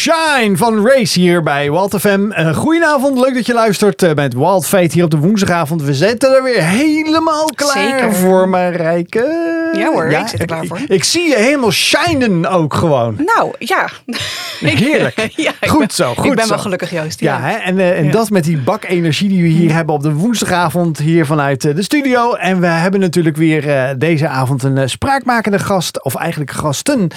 [0.00, 2.30] Shine van Race hier bij Walt FM.
[2.30, 5.82] Uh, goedenavond, leuk dat je luistert uh, met Wild Fate hier op de woensdagavond.
[5.82, 8.14] We zitten er weer helemaal klaar Zeker.
[8.14, 9.59] voor, Marijke.
[9.72, 10.78] Ja hoor, ik zit er klaar voor.
[10.78, 13.16] Ik, ik zie je helemaal shinen ook gewoon.
[13.34, 13.88] Nou, ja.
[14.60, 15.28] Heerlijk.
[15.36, 16.50] ja, goed ben, zo, goed Ik ben zo.
[16.50, 17.20] wel gelukkig, Joost.
[17.20, 17.52] Ja, hè?
[17.52, 18.10] en, uh, en Ja.
[18.10, 21.74] dat met die bak energie die we hier hebben op de woensdagavond hier vanuit uh,
[21.74, 22.34] de studio.
[22.34, 27.08] En we hebben natuurlijk weer uh, deze avond een uh, spraakmakende gast, of eigenlijk gasten,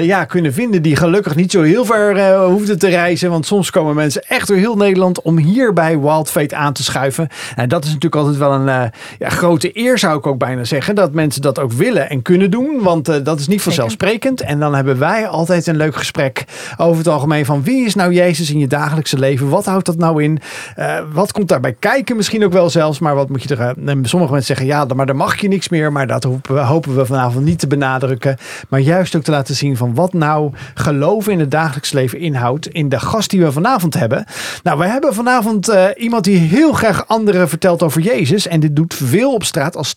[0.00, 3.30] ja, kunnen vinden die gelukkig niet zo heel ver hoefden te reizen.
[3.30, 6.82] Want soms komen mensen echt door heel Nederland om hier bij Wild Fate aan te
[6.82, 7.28] schuiven.
[7.56, 10.94] En dat is natuurlijk altijd wel een ja, grote eer, zou ik ook bijna zeggen,
[10.94, 12.82] dat mensen dat ook willen en kunnen doen.
[12.82, 14.40] Want uh, dat is niet vanzelfsprekend.
[14.40, 16.44] En dan hebben wij altijd een leuk gesprek
[16.76, 19.48] over het algemeen van wie is nou Jezus in je dagelijkse leven?
[19.48, 20.40] Wat houdt dat nou in?
[20.78, 22.98] Uh, wat komt daarbij kijken misschien ook wel zelfs?
[22.98, 23.74] Maar wat moet je er...
[23.84, 25.92] Uh, sommige mensen zeggen ja, maar dan mag je niks meer.
[25.92, 28.36] Maar dat hopen we, hopen we vanavond niet te benadrukken.
[28.68, 32.66] Maar juist ook te laten zien van wat nou geloven in het dagelijks leven inhoudt.
[32.66, 34.24] In de gast die we vanavond hebben.
[34.62, 38.46] Nou, we hebben vanavond uh, iemand die heel graag anderen vertelt over Jezus.
[38.46, 39.94] En dit doet veel op straat als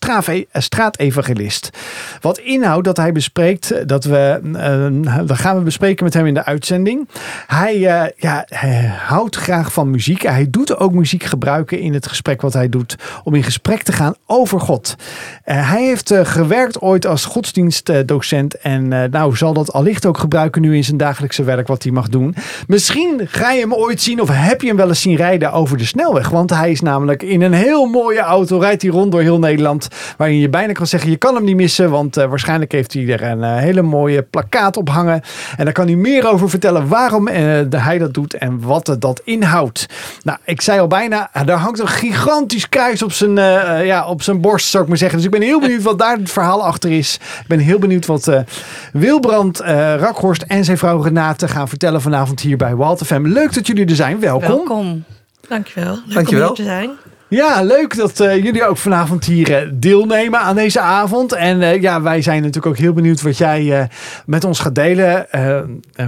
[0.52, 1.67] straatevangelist.
[2.20, 6.34] Wat inhoudt dat hij bespreekt, dat we, uh, dat gaan we bespreken met hem in
[6.34, 7.08] de uitzending.
[7.46, 7.78] Hij,
[8.16, 8.44] ja,
[9.06, 10.22] houdt graag van muziek.
[10.22, 12.96] Hij doet ook muziek gebruiken in het gesprek wat hij doet.
[13.24, 14.94] Om in gesprek te gaan over God.
[15.42, 18.58] Hij heeft gewerkt ooit als godsdienstdocent.
[18.58, 22.08] En nou zal dat allicht ook gebruiken nu in zijn dagelijkse werk wat hij mag
[22.08, 22.34] doen.
[22.66, 25.76] Misschien ga je hem ooit zien of heb je hem wel eens zien rijden over
[25.76, 26.28] de snelweg.
[26.28, 28.58] Want hij is namelijk in een heel mooie auto.
[28.58, 29.88] Rijdt hij rond door heel Nederland.
[30.16, 31.90] Waarin je bijna kan zeggen je kan hem niet missen.
[31.90, 35.22] Want waarschijnlijk heeft hij er een hele mooie plakkaat op hangen.
[35.56, 37.34] En daar kan hij meer over vertellen waarom uh,
[37.76, 39.86] hij dat doet en wat dat inhoudt.
[40.22, 44.22] Nou, ik zei al bijna, daar hangt een gigantisch kruis op zijn, uh, ja, op
[44.22, 45.16] zijn borst, zou ik maar zeggen.
[45.16, 47.14] Dus ik ben heel benieuwd wat daar het verhaal achter is.
[47.14, 48.40] Ik ben heel benieuwd wat uh,
[48.92, 49.58] Wilbrand
[49.98, 53.26] Rakhorst en zijn vrouw Renate gaan vertellen vanavond hier bij Walt FM.
[53.26, 54.20] Leuk dat jullie er zijn.
[54.20, 54.48] Welkom.
[54.48, 55.04] Welkom.
[55.48, 55.98] Dankjewel.
[56.04, 56.48] Leuk Dankjewel.
[56.48, 56.90] om hier te zijn.
[57.30, 61.32] Ja, leuk dat uh, jullie ook vanavond hier uh, deelnemen aan deze avond.
[61.32, 63.88] En uh, ja, wij zijn natuurlijk ook heel benieuwd wat jij
[64.26, 65.26] met ons gaat delen,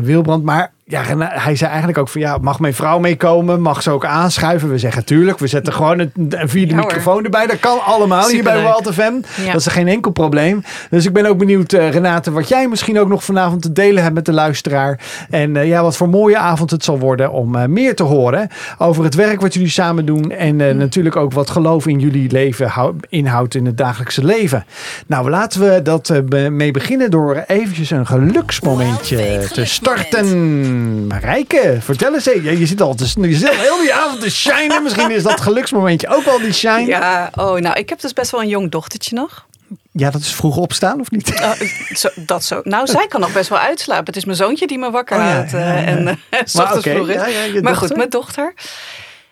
[0.02, 0.44] Wilbrand.
[0.44, 3.60] Maar ja, hij zei eigenlijk ook van ja, mag mijn vrouw meekomen?
[3.60, 4.70] Mag ze ook aanschuiven?
[4.70, 7.46] We zeggen tuurlijk, we zetten gewoon een, een vierde ja, microfoon erbij.
[7.46, 8.54] Dat kan allemaal Superleuk.
[8.54, 9.42] hier bij Walt FM.
[9.44, 9.52] Ja.
[9.52, 10.62] Dat is geen enkel probleem.
[10.90, 14.02] Dus ik ben ook benieuwd, uh, Renate, wat jij misschien ook nog vanavond te delen
[14.02, 15.00] hebt met de luisteraar.
[15.30, 18.48] En uh, ja, wat voor mooie avond het zal worden om uh, meer te horen
[18.78, 20.30] over het werk wat jullie samen doen.
[20.30, 20.76] En mm.
[20.76, 22.72] natuurlijk ook wat geloof in jullie leven
[23.08, 24.64] inhoudt in het dagelijkse leven.
[25.06, 26.12] Nou, laten we dat
[26.50, 30.79] mee beginnen door eventjes een geluksmomentje te starten.
[31.08, 32.24] Marijke, vertel eens.
[32.24, 34.82] Je, je zit al te, je zit al heel die avond te shinen.
[34.82, 36.86] Misschien is dat geluksmomentje ook wel die shine.
[36.86, 39.46] Ja, oh, nou, ik heb dus best wel een jong dochtertje nog.
[39.92, 41.56] Ja, dat is vroeg opstaan, of niet?
[41.94, 42.60] Zo, dat zo.
[42.64, 44.06] Nou, zij kan nog best wel uitslapen.
[44.06, 45.50] Het is mijn zoontje die me wakker oh, ja, houdt.
[45.50, 45.84] Ja, ja.
[45.84, 46.94] En uh, s ochtends okay.
[46.94, 47.16] vroeg is.
[47.16, 47.76] maar dochter?
[47.76, 48.54] goed, mijn dochter.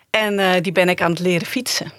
[0.09, 1.91] En uh, die ben ik aan het leren fietsen.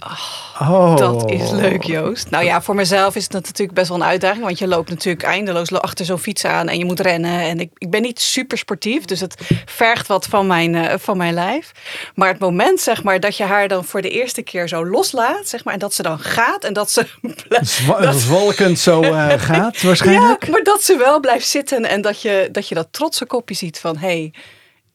[0.00, 0.96] Oh, oh.
[0.96, 2.30] Dat is leuk, Joost.
[2.30, 4.44] Nou ja, voor mezelf is het natuurlijk best wel een uitdaging.
[4.44, 7.40] Want je loopt natuurlijk eindeloos achter zo'n fiets aan en je moet rennen.
[7.40, 11.16] En ik, ik ben niet super sportief, dus het vergt wat van mijn, uh, van
[11.16, 11.72] mijn lijf.
[12.14, 15.48] Maar het moment, zeg maar, dat je haar dan voor de eerste keer zo loslaat,
[15.48, 17.06] zeg maar, en dat ze dan gaat en dat ze.
[17.60, 20.44] Zwa dat zwalkend zo uh, gaat, waarschijnlijk.
[20.44, 23.54] Ja, maar dat ze wel blijft zitten en dat je dat, je dat trotse kopje
[23.54, 24.06] ziet van hé.
[24.06, 24.32] Hey,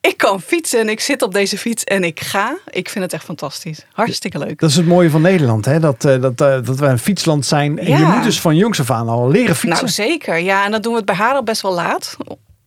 [0.08, 2.58] ik kan fietsen en ik zit op deze fiets en ik ga.
[2.70, 3.86] Ik vind het echt fantastisch.
[3.94, 4.60] Hartstikke leuk.
[4.60, 5.80] Dat is het mooie van Nederland, hè?
[5.80, 7.80] Dat, uh, dat, uh, dat we een fietsland zijn.
[7.80, 7.98] En ja.
[7.98, 9.86] je moet dus van jongs af aan al leren fietsen.
[9.86, 10.38] Nou, zeker.
[10.38, 12.18] Ja, en dat doen we het bij haar al best wel laat.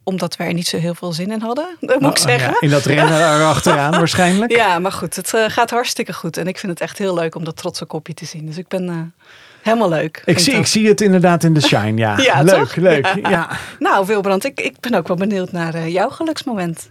[0.04, 2.50] Omdat we er niet zo heel veel zin in hadden, dat moet ik zeggen.
[2.50, 4.53] Ja, in dat rennen erachteraan waarschijnlijk.
[4.53, 5.16] Ja, maar goed.
[5.16, 6.36] Het uh, gaat hartstikke goed.
[6.36, 8.47] En ik vind het echt heel leuk om dat trotse kopje te zien.
[8.47, 9.14] Dus ik ben...
[9.62, 10.22] Helemaal leuk.
[10.24, 12.18] Ik zie, ik zie het inderdaad in de shine, ja.
[12.32, 12.76] ja leuk, toch?
[12.76, 13.06] leuk.
[13.22, 13.30] Ja.
[13.30, 13.50] Ja.
[13.78, 16.88] Nou, Wilbrand, ik, ik ben ook wel benieuwd naar uh, jouw geluksmoment.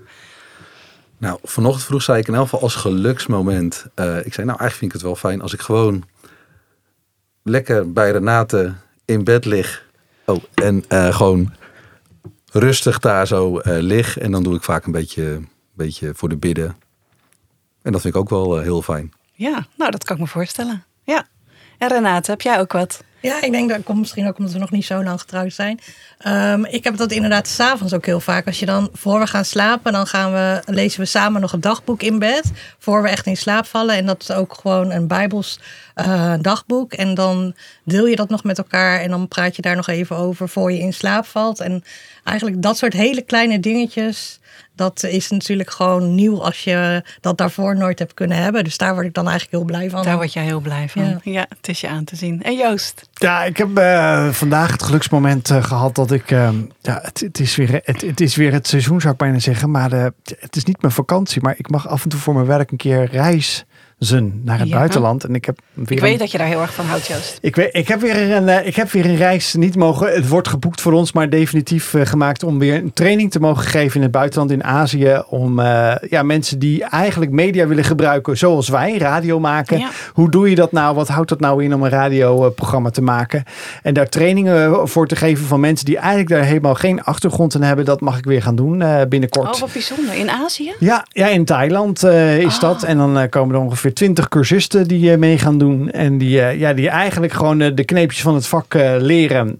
[1.25, 3.85] Nou, vanochtend vroeg zei ik in elk geval als geluksmoment.
[3.95, 6.03] Uh, ik zei, nou eigenlijk vind ik het wel fijn als ik gewoon
[7.43, 8.73] lekker bij Renate
[9.05, 9.85] in bed lig.
[10.25, 11.53] Oh, en uh, gewoon
[12.51, 14.17] rustig daar zo uh, lig.
[14.17, 15.41] En dan doe ik vaak een beetje,
[15.73, 16.75] beetje voor de bidden.
[17.81, 19.13] En dat vind ik ook wel heel fijn.
[19.31, 20.83] Ja, nou dat kan ik me voorstellen.
[21.03, 21.27] Ja.
[21.77, 23.03] En Renate, heb jij ook wat?
[23.25, 25.79] Ja, ik denk dat komt misschien ook omdat we nog niet zo lang getrouwd zijn.
[26.27, 28.45] Um, ik heb dat inderdaad s'avonds ook heel vaak.
[28.45, 31.61] Als je dan voor we gaan slapen, dan gaan we, lezen we samen nog een
[31.61, 32.51] dagboek in bed.
[32.79, 33.95] Voor we echt in slaap vallen.
[33.95, 35.59] En dat is ook gewoon een Bijbels
[35.93, 36.93] eh, dagboek.
[36.93, 40.15] En dan deel je dat nog met elkaar en dan praat je daar nog even
[40.15, 41.59] over voor je in slaap valt.
[41.59, 41.83] En
[42.23, 44.39] eigenlijk dat soort hele kleine dingetjes
[44.75, 48.63] dat is natuurlijk gewoon nieuw als je dat daarvoor nooit hebt kunnen hebben.
[48.63, 50.03] Dus daar word ik dan eigenlijk heel blij van.
[50.03, 51.19] Daar word jij heel blij van.
[51.23, 52.43] Ja, het is je aan te zien.
[52.43, 53.09] En Joost?
[53.13, 56.31] Ja, ik heb uh, vandaag het geluksmoment uh, gehad dat ik...
[56.31, 56.49] Uh,
[56.81, 59.71] ja, het, het, is weer, het, het, is weer het seizoen zou ik bijna zeggen.
[59.71, 59.91] Maar
[60.39, 61.41] het is niet mijn vakantie.
[61.41, 63.65] Maar ik mag af en toe voor mijn werk een keer reis
[63.97, 65.23] naar het buitenland.
[65.23, 67.37] En ik heb ik weet dat je daar heel erg van houdt, Joost.
[67.41, 70.13] Ik, weet, ik, heb weer een, eh, ik heb weer een reis niet mogen.
[70.13, 73.63] Het wordt geboekt voor ons, maar definitief uh, gemaakt om weer een training te mogen
[73.63, 75.23] geven in het buitenland, in Azië.
[75.29, 79.79] Om uh, ja, mensen die eigenlijk media willen gebruiken, zoals wij, radio maken.
[79.79, 79.89] Ja.
[80.13, 80.95] Hoe doe je dat nou?
[80.95, 83.43] Wat houdt dat nou in om een radioprogramma te maken?
[83.81, 87.61] En daar trainingen voor te geven van mensen die eigenlijk daar helemaal geen achtergrond in
[87.61, 87.85] hebben.
[87.85, 89.55] Dat mag ik weer gaan doen binnenkort.
[89.55, 90.15] Oh, wat bijzonder.
[90.15, 90.73] In Azië?
[90.79, 92.59] Ja, ja in Thailand is oh.
[92.59, 92.83] dat.
[92.83, 95.91] En dan komen er ongeveer twintig cursisten die uh, mee gaan doen.
[95.91, 99.59] En die, uh, ja, die eigenlijk gewoon uh, de kneepjes van het vak leren.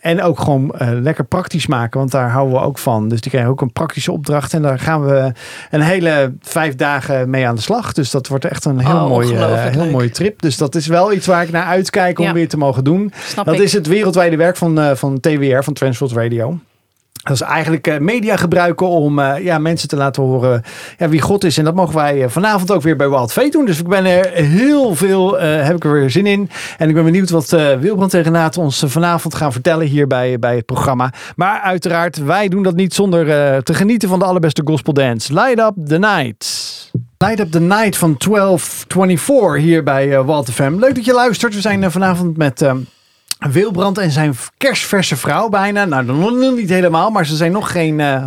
[0.00, 3.08] en ook gewoon lekker praktisch maken, want daar houden we ook van.
[3.08, 4.54] Dus die krijgen ook een praktische opdracht.
[4.54, 5.32] En daar gaan we
[5.70, 7.92] een hele vijf dagen mee aan de slag.
[7.92, 10.42] Dus dat wordt echt een heel, oh, mooie, heel mooie trip.
[10.42, 12.32] Dus dat is wel iets waar ik naar uitkijk om ja.
[12.32, 13.12] weer te mogen doen.
[13.26, 13.60] Snap dat ik.
[13.60, 16.58] is het wereldwijde werk van, van TWR, van Transworld Radio.
[17.22, 20.62] Dat is eigenlijk uh, media gebruiken om uh, ja, mensen te laten horen
[20.98, 21.58] ja, wie God is.
[21.58, 23.64] En dat mogen wij uh, vanavond ook weer bij Wild Fate doen.
[23.64, 26.50] Dus ik ben er heel veel, heb ik er weer zin in.
[26.78, 27.50] En ik ben benieuwd wat
[27.80, 31.12] Wilbrand en ons vanavond gaan vertellen hier bij, bij het programma.
[31.36, 33.26] Maar uiteraard, wij doen dat niet zonder
[33.62, 35.32] te genieten van de allerbeste gospel dance.
[35.32, 36.90] Light Up The Night.
[37.18, 40.74] Light Up The Night van 1224 hier bij Wild FM.
[40.78, 41.54] Leuk dat je luistert.
[41.54, 42.62] We zijn vanavond met...
[43.38, 45.84] Wilbrand en zijn kerstverse vrouw bijna.
[45.84, 48.24] Nou, nog niet helemaal, maar ze zijn nog geen uh,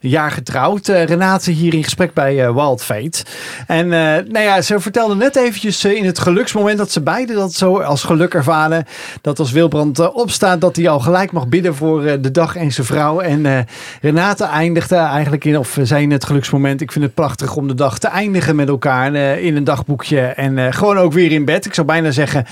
[0.00, 0.88] jaar getrouwd.
[0.88, 3.24] Uh, Renate hier in gesprek bij uh, Wild Fate.
[3.66, 7.80] En nou ja, ze vertelde net eventjes in het geluksmoment dat ze beiden dat zo
[7.80, 8.84] als geluk ervaren.
[9.20, 12.86] Dat als Wilbrand opstaat, dat hij al gelijk mag bidden voor de dag en zijn
[12.86, 13.20] vrouw.
[13.20, 13.66] En
[14.00, 17.74] Renate eindigde eigenlijk in, of zei in het geluksmoment, ik vind het prachtig om de
[17.74, 20.20] dag te eindigen met elkaar in een dagboekje.
[20.20, 21.64] En gewoon ook weer in bed.
[21.64, 22.46] Ik zou bijna zeggen,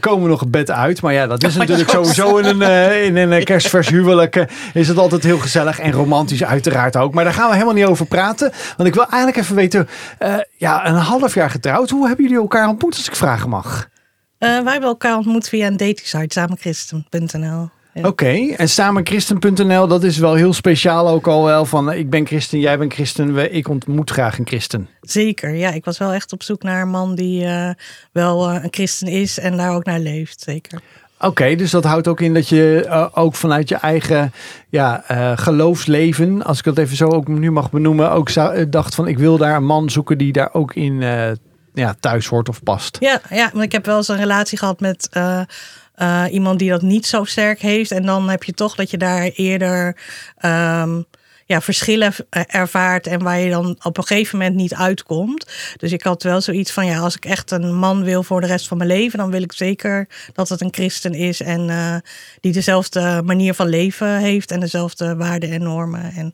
[0.00, 1.02] komen we nog het bed uit.
[1.02, 4.44] Maar ja, dat is is natuurlijk sowieso in een, uh, in een kerstvers huwelijk uh,
[4.72, 7.14] is het altijd heel gezellig en romantisch uiteraard ook.
[7.14, 8.52] Maar daar gaan we helemaal niet over praten.
[8.76, 9.88] Want ik wil eigenlijk even weten,
[10.22, 11.90] uh, ja, een half jaar getrouwd.
[11.90, 13.92] Hoe hebben jullie elkaar ontmoet als ik vragen mag?
[14.38, 17.70] wij hebben elkaar ontmoet via een datingsite, samenchristen.nl.
[17.94, 18.08] Ja.
[18.08, 22.60] Oké, en samenchristen.nl, dat is wel heel speciaal ook al wel van ik ben christen,
[22.60, 24.88] jij bent christen, ik ontmoet graag een christen.
[25.00, 25.70] Zeker, ja.
[25.70, 27.70] Ik was wel echt op zoek naar een man die uh,
[28.12, 30.80] wel uh, een christen is en daar ook naar leeft, zeker.
[31.24, 34.32] Oké, dus dat houdt ook in dat je uh, ook vanuit je eigen
[34.68, 38.94] ja, uh, geloofsleven, als ik dat even zo ook nu mag benoemen, ook uh, dacht
[38.94, 41.00] van ik wil daar een man zoeken die daar ook in
[41.74, 42.96] ja, thuis hoort of past.
[43.00, 45.08] Ja, ja, want ik heb wel eens een relatie gehad met
[46.30, 47.90] iemand die dat niet zo sterk heeft.
[47.90, 49.96] En dan heb je toch dat je daar eerder.
[50.44, 51.04] Um,
[51.46, 55.46] ja, verschillen eh, ervaart en waar je dan op een gegeven moment niet uitkomt.
[55.76, 58.46] Dus ik had wel zoiets van, ja, als ik echt een man wil voor de
[58.46, 61.96] rest van mijn leven, dan wil ik zeker dat het een christen is en uh,
[62.40, 66.12] die dezelfde manier van leven heeft en dezelfde waarden en normen.
[66.12, 66.32] En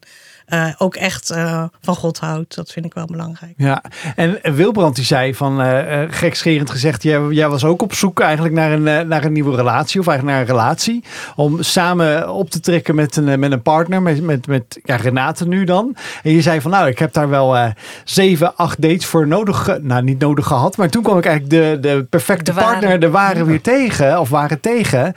[0.50, 2.54] uh, ook echt uh, van God houdt.
[2.54, 3.52] Dat vind ik wel belangrijk.
[3.56, 3.82] Ja,
[4.16, 8.54] en Wilbrand die zei van uh, gekscherend gezegd, jij, jij, was ook op zoek eigenlijk
[8.54, 11.04] naar een, naar een nieuwe relatie of eigenlijk naar een relatie.
[11.36, 15.48] Om samen op te trekken met een, met een partner, met, met, met ja, Renate
[15.48, 15.96] nu dan.
[16.22, 17.72] En je zei van nou, ik heb daar wel
[18.04, 20.76] zeven, acht dates voor nodig, nou niet nodig gehad.
[20.76, 24.28] Maar toen kwam ik eigenlijk de, de perfecte de partner, de ware weer tegen, of
[24.28, 25.14] waren tegen.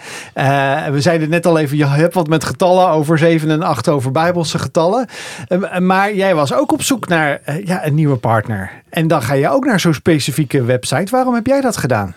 [0.92, 4.12] we zeiden net al even, je hebt wat met getallen over zeven en acht over
[4.12, 5.08] bijbelse getallen.
[5.48, 8.72] Ehm, maar jij was ook op zoek naar eh, ja, een nieuwe partner.
[8.90, 11.12] En dan ga je ook naar zo'n specifieke website.
[11.12, 12.16] Waarom heb jij dat gedaan?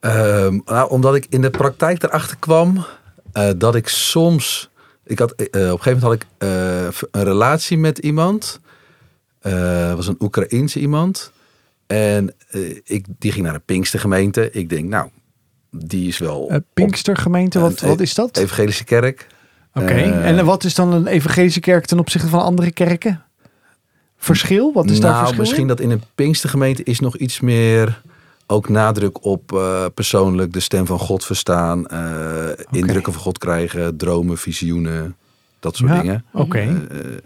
[0.00, 2.84] Um, nou, omdat ik in de praktijk erachter kwam
[3.34, 4.70] uh, dat ik soms.
[5.04, 6.26] Ik had, uh, op een gegeven moment had ik
[7.10, 8.60] een relatie met iemand.
[9.94, 11.32] was een Oekraïense iemand.
[11.86, 12.34] En
[12.84, 14.50] ik, die ging naar een Pinkstergemeente.
[14.50, 15.08] Ik denk, nou,
[15.70, 16.62] die is wel.
[16.74, 18.36] Pinkstergemeente, wat, wat is dat?
[18.36, 19.26] Evangelische kerk.
[19.74, 23.22] Oké, uh, en wat is dan een evangelische kerk ten opzichte van andere kerken?
[24.16, 24.72] Verschil?
[24.72, 25.68] Wat is nou, daar verschil misschien in?
[25.68, 28.02] dat in een Pinkstergemeente is nog iets meer
[28.46, 32.54] ook nadruk op uh, persoonlijk de stem van God verstaan, uh, okay.
[32.70, 35.16] indrukken van God krijgen, dromen, visioenen,
[35.60, 36.24] dat soort ja, dingen.
[36.32, 36.44] Oké.
[36.44, 37.20] Okay.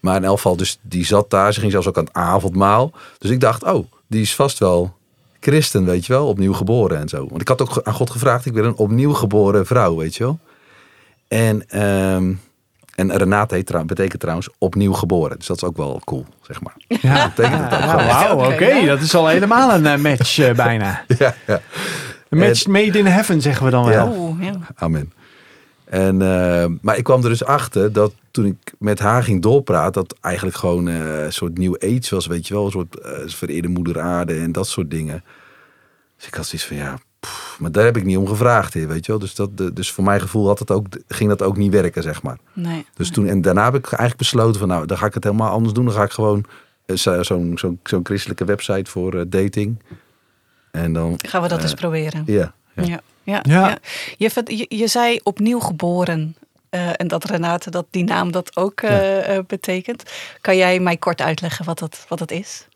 [0.00, 1.52] Maar in elk geval, dus die zat daar.
[1.52, 2.92] Ze ging zelfs ook aan het avondmaal.
[3.18, 4.94] Dus ik dacht, oh, die is vast wel
[5.40, 7.26] christen, weet je wel, opnieuw geboren en zo.
[7.28, 10.24] Want ik had ook aan God gevraagd, ik wil een opnieuw geboren vrouw, weet je
[10.24, 10.38] wel.
[11.32, 12.40] En, um,
[12.94, 15.38] En Renate betekent trouwens opnieuw geboren.
[15.38, 16.74] Dus dat is ook wel cool, zeg maar.
[16.86, 18.06] Ja, betekent het ook Ja.
[18.06, 18.66] Wauw, oké.
[18.66, 18.86] Ja.
[18.86, 21.04] Dat is al helemaal een eh, match eh, bijna.
[21.18, 21.60] Ja, ja.
[22.28, 24.12] Een match made in heaven, zeggen we dan wel.
[24.12, 24.18] Ja.
[24.18, 24.52] Oeh, ja.
[24.74, 25.12] Amen.
[25.84, 29.92] En, eh, maar ik kwam er dus achter dat toen ik met haar ging doorpraten,
[29.92, 33.10] dat eigenlijk gewoon eh, een soort nieuw aids was, weet je wel, een soort eh
[33.26, 35.24] vereerde moeder aarde en dat soort dingen.
[36.16, 38.86] Dus ik had zoiets van ja, pff, maar daar heb ik niet om gevraagd, hè,
[38.86, 39.20] weet je wel.
[39.20, 42.22] Dus, dat, dus voor mijn gevoel had het ook, ging dat ook niet werken, zeg
[42.22, 42.38] maar.
[42.52, 42.86] Nee.
[42.94, 45.50] Dus toen, en daarna heb ik eigenlijk besloten van nou, dan ga ik het helemaal
[45.50, 45.84] anders doen.
[45.84, 46.44] Dan ga ik gewoon
[46.86, 49.82] eh, zo- zo'n zo'n zo'n christelijke website voor eh, dating.
[50.70, 52.22] En dan, Gaan we dat eh, eens proberen.
[52.26, 52.82] ja, ja.
[52.84, 53.00] Ja.
[53.24, 53.40] Ja.
[53.44, 53.68] Ja.
[53.68, 53.78] ja.
[54.16, 56.36] Je, je, je zei opnieuw geboren.
[56.68, 58.80] eh, en dat Renate, dat die naam dat ook
[59.46, 60.02] betekent.
[60.40, 62.66] Kan jij mij kort uitleggen wat dat, wat dat is?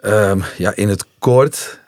[0.00, 1.80] Ehm, ja, in het kort,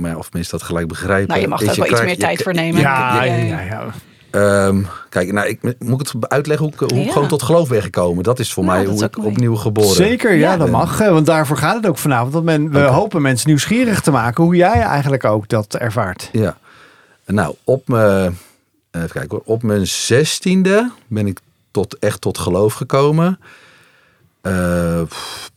[0.00, 1.28] maar of mensen dat gelijk begrijpen.
[1.28, 2.80] Nou, je mag daar ook wel iets meer tijd je- voor nemen.
[2.80, 3.86] Ja, ja, ja, ja.
[4.30, 7.12] Ehm, kijk, nou, ik, moet ik het uitleggen hoe ik, hoe Ja.
[7.12, 8.24] gewoon tot geloof ben gekomen?
[8.24, 9.28] Dat is voor Nou, mij hoe ik mooi.
[9.30, 10.56] opnieuw geboren Zeker, ja, Ja.
[10.56, 10.98] dat mag.
[10.98, 12.32] Want daarvoor gaat het ook vanavond.
[12.32, 16.28] Want men, we hopen mensen nieuwsgierig te maken hoe jij eigenlijk ook dat ervaart.
[16.32, 16.56] Ja.
[17.26, 18.38] Nou, op mijn,
[18.90, 21.38] even kijken hoor, op mijn zestiende ben ik
[21.70, 23.38] tot, echt tot geloof gekomen.
[24.40, 25.00] Eh,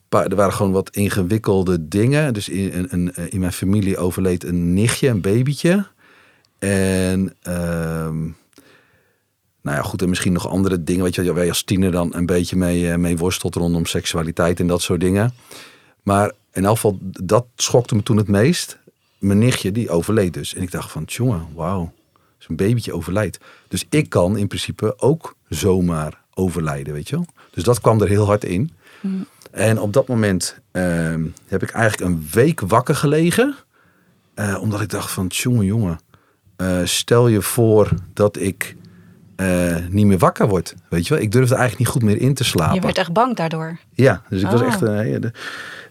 [0.09, 2.33] er waren gewoon wat ingewikkelde dingen.
[2.33, 5.87] Dus in, in mijn familie overleed een nichtje, een babytje.
[6.59, 8.17] En ehm,
[9.61, 11.03] nou ja, goed, en misschien nog andere dingen.
[11.03, 14.59] Weet je, waar je als tiener dan een beetje mee, eh, mee worstelt rondom seksualiteit
[14.59, 15.33] en dat soort dingen.
[16.03, 18.77] Maar in elk geval, dat schokte me toen het meest.
[19.17, 20.53] Mijn nichtje, die overleed dus.
[20.53, 21.91] En ik dacht van, jongen, wauw,
[22.37, 23.39] zo'n babytje overlijdt.
[23.67, 27.25] Dus ik kan in principe ook zomaar overlijden, weet je wel.
[27.51, 28.71] Dus dat kwam er heel hard in.
[29.51, 33.55] En op dat moment ehm, heb ik eigenlijk een week wakker gelegen.
[34.33, 35.99] Eh, omdat ik dacht van, jongen, jongen.
[36.55, 38.75] eh, stel je voor dat ik
[39.35, 40.75] eh, niet meer wakker word.
[40.89, 42.75] Weet je wel, ik durfde eigenlijk niet goed meer in te slapen.
[42.75, 43.77] Je werd echt bang daardoor.
[43.93, 44.67] Ja, dus ik was Ah.
[44.67, 44.79] echt.
[44.79, 45.31] ja, de-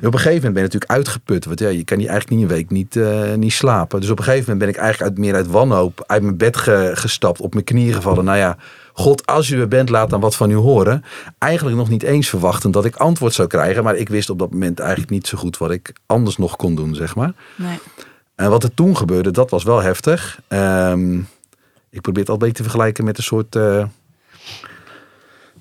[0.07, 1.45] op een gegeven moment ben je natuurlijk uitgeput.
[1.45, 2.99] Want ja, je kan niet, eigenlijk niet een week niet,
[3.37, 4.01] niet slapen.
[4.01, 6.57] Dus op een gegeven moment ben ik eigenlijk uit, meer uit wanhoop uit mijn bed
[6.57, 8.25] ge- gestapt, op mijn knieën gevallen.
[8.25, 8.57] Nou ja,
[8.99, 11.05] God, als u er bent, laat dan wat van u horen.
[11.39, 13.85] Eigenlijk nog niet eens verwachten dat ik antwoord zou krijgen.
[13.85, 16.75] Maar ik wist op dat moment eigenlijk niet zo goed wat ik anders nog kon
[16.75, 17.33] doen, zeg maar.
[17.57, 17.79] Nee.
[18.35, 20.41] En wat er toen gebeurde, dat was wel heftig.
[20.49, 21.19] Ehm,
[21.91, 23.85] ik probeer het al een beetje te vergelijken met een soort eh,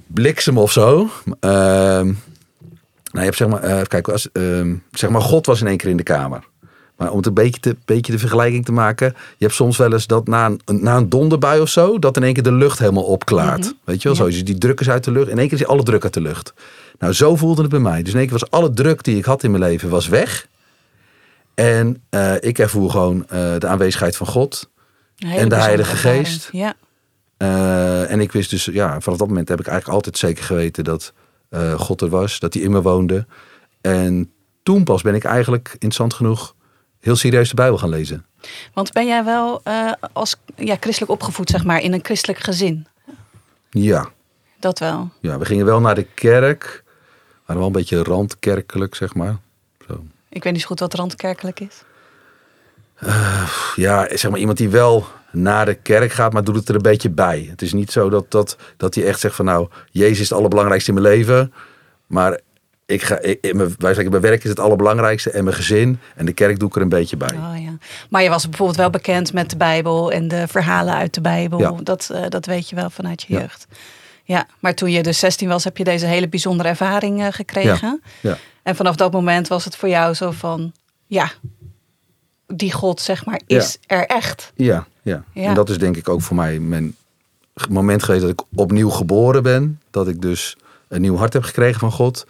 [0.07, 1.09] bliksem of zo.
[1.39, 2.15] Ehm, nou,
[3.11, 5.89] je hebt zeg maar, eh, kijk, als, ehm, zeg maar, God was in één keer
[5.89, 6.43] in de kamer.
[6.97, 9.13] Maar om het een beetje, te, beetje de vergelijking te maken.
[9.15, 11.99] Je hebt soms wel eens dat na een, na een donderbui of zo.
[11.99, 13.73] dat in één keer de lucht helemaal opklaart.
[13.83, 14.25] Weet je wel, zo.
[14.25, 15.29] Dus die druk is uit de lucht.
[15.29, 16.53] In één keer is alle druk uit de lucht.
[16.99, 18.03] Nou, zo voelde het bij mij.
[18.03, 20.47] Dus in één keer was alle druk die ik had in mijn leven was weg.
[21.55, 24.69] En eh, ik ervoer gewoon eh, de aanwezigheid van God.
[25.17, 25.95] En de Heilige.
[25.95, 26.49] Geest.
[26.51, 26.75] Ja.
[27.37, 30.83] Eh, en ik wist dus, ja, vanaf dat moment heb ik eigenlijk altijd zeker geweten
[30.83, 31.13] dat
[31.77, 33.25] God er was, dat hij in me woonde.
[33.81, 34.31] En
[34.63, 36.55] toen pas ben ik eigenlijk, interessant genoeg,
[36.99, 38.25] heel serieus de Bijbel gaan lezen.
[38.73, 42.87] Want ben jij wel eh, als ja, christelijk opgevoed, zeg maar, in een christelijk gezin?
[43.69, 44.09] Ja,
[44.59, 45.09] Dat wel.
[45.19, 46.83] ja we gingen wel naar de kerk,
[47.45, 49.37] maar wel een beetje randkerkelijk, zeg maar.
[49.87, 50.03] Zo.
[50.29, 51.83] Ik weet niet zo goed wat randkerkelijk is.
[53.75, 56.81] Ja, zeg maar iemand die wel naar de kerk gaat, maar doet het er een
[56.81, 57.47] beetje bij.
[57.49, 60.37] Het is niet zo dat, dat, dat hij echt zegt van nou, Jezus is het
[60.37, 61.53] allerbelangrijkste in mijn leven.
[62.07, 62.39] Maar
[62.87, 65.99] ik ga, ik, in mijn, wij zeggen, mijn werk is het allerbelangrijkste en mijn gezin.
[66.15, 67.33] En de kerk doe ik er een beetje bij.
[67.33, 67.77] Oh, ja.
[68.09, 71.59] Maar je was bijvoorbeeld wel bekend met de Bijbel en de verhalen uit de Bijbel.
[71.59, 71.73] Ja.
[71.83, 73.39] Dat, eh, dat weet je wel vanuit je Ja.
[73.39, 73.67] jeugd.
[74.23, 78.01] Ja, maar toen je dus 16 was, heb je deze hele bijzondere ervaring eh, gekregen.
[78.21, 78.37] Ja.
[78.63, 80.71] En vanaf dat moment was het voor jou zo van,
[81.05, 81.31] ja,
[82.47, 84.51] die God, zeg maar, is er echt.
[84.55, 85.43] Ja, ja, Ja.
[85.47, 86.95] En dat is denk ik ook voor mij mijn
[87.69, 89.81] moment geweest dat ik opnieuw geboren ben.
[89.91, 90.55] Dat ik dus
[90.87, 92.25] een nieuw hart heb gekregen van God.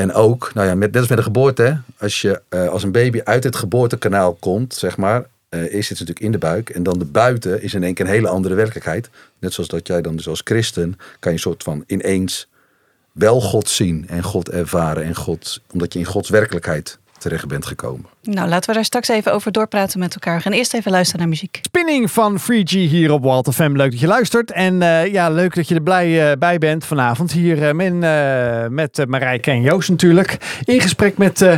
[0.00, 3.20] En ook, nou ja, net als met de geboorte, als je eh, als een baby
[3.24, 6.70] uit het geboortekanaal komt, zeg maar, eh is het natuurlijk in de buik.
[6.70, 9.10] En dan de buiten is in één keer een hele andere werkelijkheid.
[9.38, 12.48] Net zoals dat jij dan dus als christen kan je een soort van ineens
[13.12, 15.04] wel God zien en God ervaren.
[15.04, 18.06] En God, omdat je in Gods werkelijkheid terecht bent gekomen.
[18.22, 20.36] Nou, laten we daar straks even over doorpraten met elkaar.
[20.36, 21.58] We gaan eerst even luisteren naar muziek.
[21.62, 23.72] Spinning van 3G hier op Walt FM.
[23.76, 24.50] Leuk dat je luistert.
[24.50, 27.32] En eh, ja, leuk dat je er blij eh, bij bent vanavond.
[27.32, 30.36] Hier eh, men, eh, met uh, Marijke en Joost natuurlijk.
[30.64, 31.56] In gesprek met eh,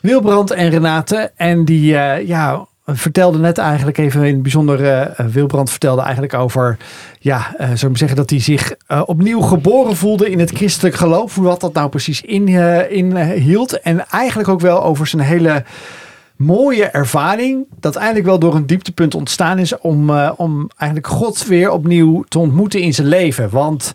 [0.00, 1.32] Wilbrand en Renate.
[1.36, 4.84] En die eh, ja, vertelde net eigenlijk even in het bijzonder.
[4.84, 6.76] eh, Wilbrand vertelde eigenlijk over.
[7.18, 8.74] Ja, uh, zou ik zeggen dat hij zich
[9.04, 11.34] opnieuw geboren voelde in het christelijk geloof.
[11.34, 12.90] Wat dat nou precies inhield.
[12.90, 13.80] In, hield.
[13.80, 15.64] en eigenlijk ook wel over zijn hele
[16.36, 21.70] mooie ervaring dat eigenlijk wel door een dieptepunt ontstaan is om, om eigenlijk God weer
[21.70, 23.50] opnieuw te ontmoeten in zijn leven.
[23.50, 23.92] Want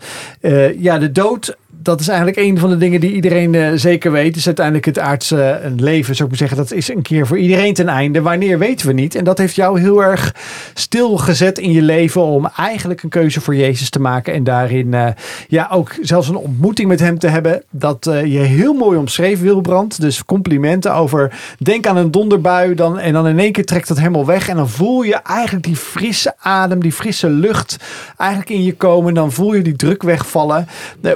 [0.78, 4.36] ja, de dood dat is eigenlijk een van de dingen die iedereen uh, zeker weet.
[4.36, 6.58] Is uiteindelijk het aardse uh, leven, zou ik maar zeggen.
[6.58, 8.22] Dat is een keer voor iedereen ten einde.
[8.22, 9.16] Wanneer weten we niet.
[9.16, 10.36] En dat heeft jou heel erg
[10.74, 12.22] stilgezet in je leven.
[12.22, 14.34] Om eigenlijk een keuze voor Jezus te maken.
[14.34, 15.08] En daarin uh,
[15.48, 17.64] ja, ook zelfs een ontmoeting met hem te hebben.
[17.70, 20.02] Dat je heel mooi omschreven, Wilbrand.
[20.02, 21.40] Dus complimenten over.
[21.58, 22.76] Denk aan een donderbui.
[22.76, 24.48] Dan, en dan in één keer trekt dat helemaal weg.
[24.48, 27.78] En dan voel je eigenlijk die frisse adem, die frisse lucht
[28.18, 29.14] eigenlijk in je komen.
[29.14, 30.68] Dan voel je die druk wegvallen.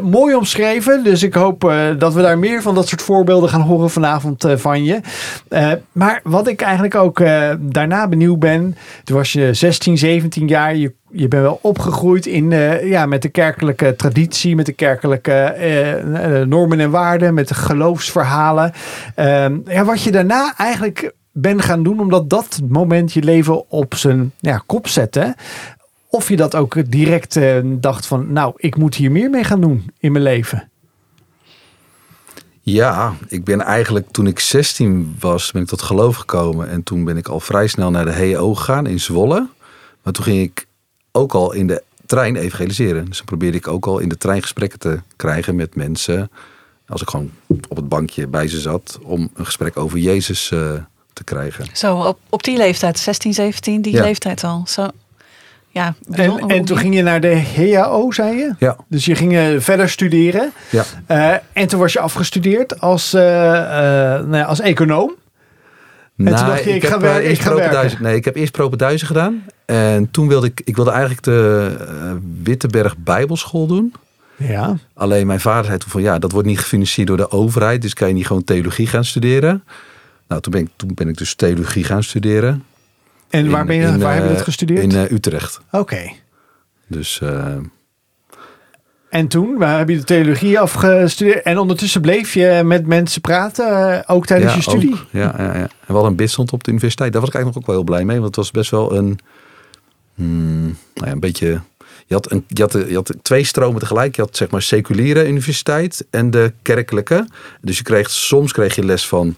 [0.01, 0.53] mooi omschreven
[1.03, 4.45] dus ik hoop uh, dat we daar meer van dat soort voorbeelden gaan horen vanavond
[4.45, 4.99] uh, van je.
[5.49, 7.21] Uh, maar wat ik eigenlijk ook
[7.59, 8.77] daarna benieuwd ben.
[9.03, 10.75] Toen was je 16, 17 jaar.
[10.75, 12.49] Je, je bent wel opgegroeid in,
[12.83, 18.71] ja, met de kerkelijke traditie, met de kerkelijke normen en waarden, met de geloofsverhalen.
[19.15, 23.95] Ehm, ja, wat je daarna eigenlijk bent gaan doen, omdat dat moment je leven op
[23.95, 25.35] zijn ja, kop zette.
[26.15, 29.61] Of je dat ook direct uh, dacht van, nou, ik moet hier meer mee gaan
[29.61, 30.69] doen in mijn leven.
[32.61, 36.69] Ja, ik ben eigenlijk toen ik 16 was, ben ik tot geloof gekomen.
[36.69, 39.47] En toen ben ik al vrij snel naar de HEO gegaan in Zwolle.
[40.03, 40.67] Maar toen ging ik
[41.11, 43.05] ook al in de trein evangeliseren.
[43.05, 46.31] Dus dan probeerde ik ook al in de trein gesprekken te krijgen met mensen.
[46.87, 47.31] Als ik gewoon
[47.69, 50.73] op het bankje bij ze zat, om een gesprek over Jezus uh,
[51.13, 51.65] te krijgen.
[51.73, 54.01] Zo, op, op die leeftijd, 16, 17, die ja.
[54.01, 54.63] leeftijd al.
[54.67, 54.87] Zo.
[55.75, 58.53] Ja, en, en toen ging je naar de HAO, zei je?
[58.59, 58.77] Ja.
[58.87, 60.51] Dus je ging verder studeren.
[60.69, 60.83] Ja.
[61.11, 63.27] Uh, en toen was je afgestudeerd als, uh, uh,
[64.19, 65.15] nou ja, als econoom.
[66.15, 67.97] Nee, en toen dacht je, ik, ik ga, werken, ik ga werken.
[68.01, 69.43] Nee, ik heb eerst propenduizen gedaan.
[69.65, 71.71] En toen wilde ik, ik wilde eigenlijk de
[72.43, 73.93] Witteberg Bijbelschool doen.
[74.35, 74.77] Ja.
[74.93, 77.81] Alleen mijn vader zei toen van, ja, dat wordt niet gefinancierd door de overheid.
[77.81, 79.63] Dus kan je niet gewoon theologie gaan studeren.
[80.27, 82.63] Nou, toen ben ik, toen ben ik dus theologie gaan studeren.
[83.35, 84.81] En waar, ben je, in, waar heb je dat gestudeerd?
[84.81, 85.59] In uh, Utrecht.
[85.71, 86.11] Oké.
[86.87, 87.19] Dus...
[87.23, 87.55] Uh,
[89.09, 91.43] en toen, waar heb je de theologie afgestudeerd?
[91.43, 94.93] En ondertussen bleef je met mensen praten, ook tijdens ja, je studie?
[94.93, 95.53] Ook, ja, ja, ja.
[95.53, 97.11] En we hadden een bidstond op de universiteit.
[97.11, 98.21] Daar was ik eigenlijk nog ook wel heel blij mee.
[98.21, 99.19] Want het was best wel een...
[100.15, 101.61] Hmm, nou ja, een beetje...
[102.05, 104.15] Je had, een, je, had, je had twee stromen tegelijk.
[104.15, 107.27] Je had zeg maar seculiere universiteit en de kerkelijke.
[107.61, 109.35] Dus je kreeg, soms kreeg je les van,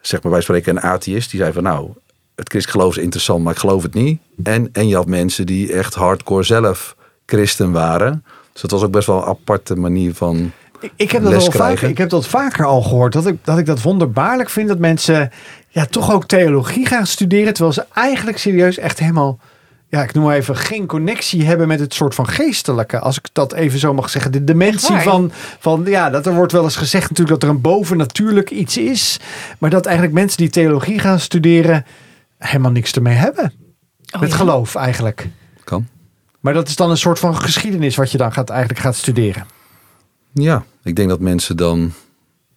[0.00, 1.30] zeg maar wij spreken een atheïst.
[1.30, 1.90] Die zei van nou,
[2.34, 4.20] het christelijk geloof is interessant, maar ik geloof het niet.
[4.42, 6.96] En, en je had mensen die echt hardcore zelf
[7.26, 8.24] christen waren.
[8.52, 10.52] Dus dat was ook best wel een aparte manier van.
[10.80, 13.12] Ik, ik heb dat al vaker, ik heb dat vaker al gehoord.
[13.12, 15.30] Dat ik, dat ik dat wonderbaarlijk vind dat mensen
[15.68, 17.52] ja, toch ook theologie gaan studeren.
[17.52, 19.38] Terwijl ze eigenlijk serieus echt helemaal.
[19.88, 22.98] Ja, ik noem maar even geen connectie hebben met het soort van geestelijke.
[22.98, 24.32] Als ik dat even zo mag zeggen.
[24.32, 27.60] De dimensie van, van, ja, dat er wordt wel eens gezegd natuurlijk dat er een
[27.60, 29.20] bovennatuurlijk iets is.
[29.58, 31.84] Maar dat eigenlijk mensen die theologie gaan studeren
[32.48, 33.52] helemaal niks ermee hebben.
[34.14, 35.28] Oh, met geloof eigenlijk.
[35.64, 35.86] Kan.
[36.40, 39.46] Maar dat is dan een soort van geschiedenis wat je dan gaat, eigenlijk gaat studeren.
[40.32, 41.92] Ja, ik denk dat mensen dan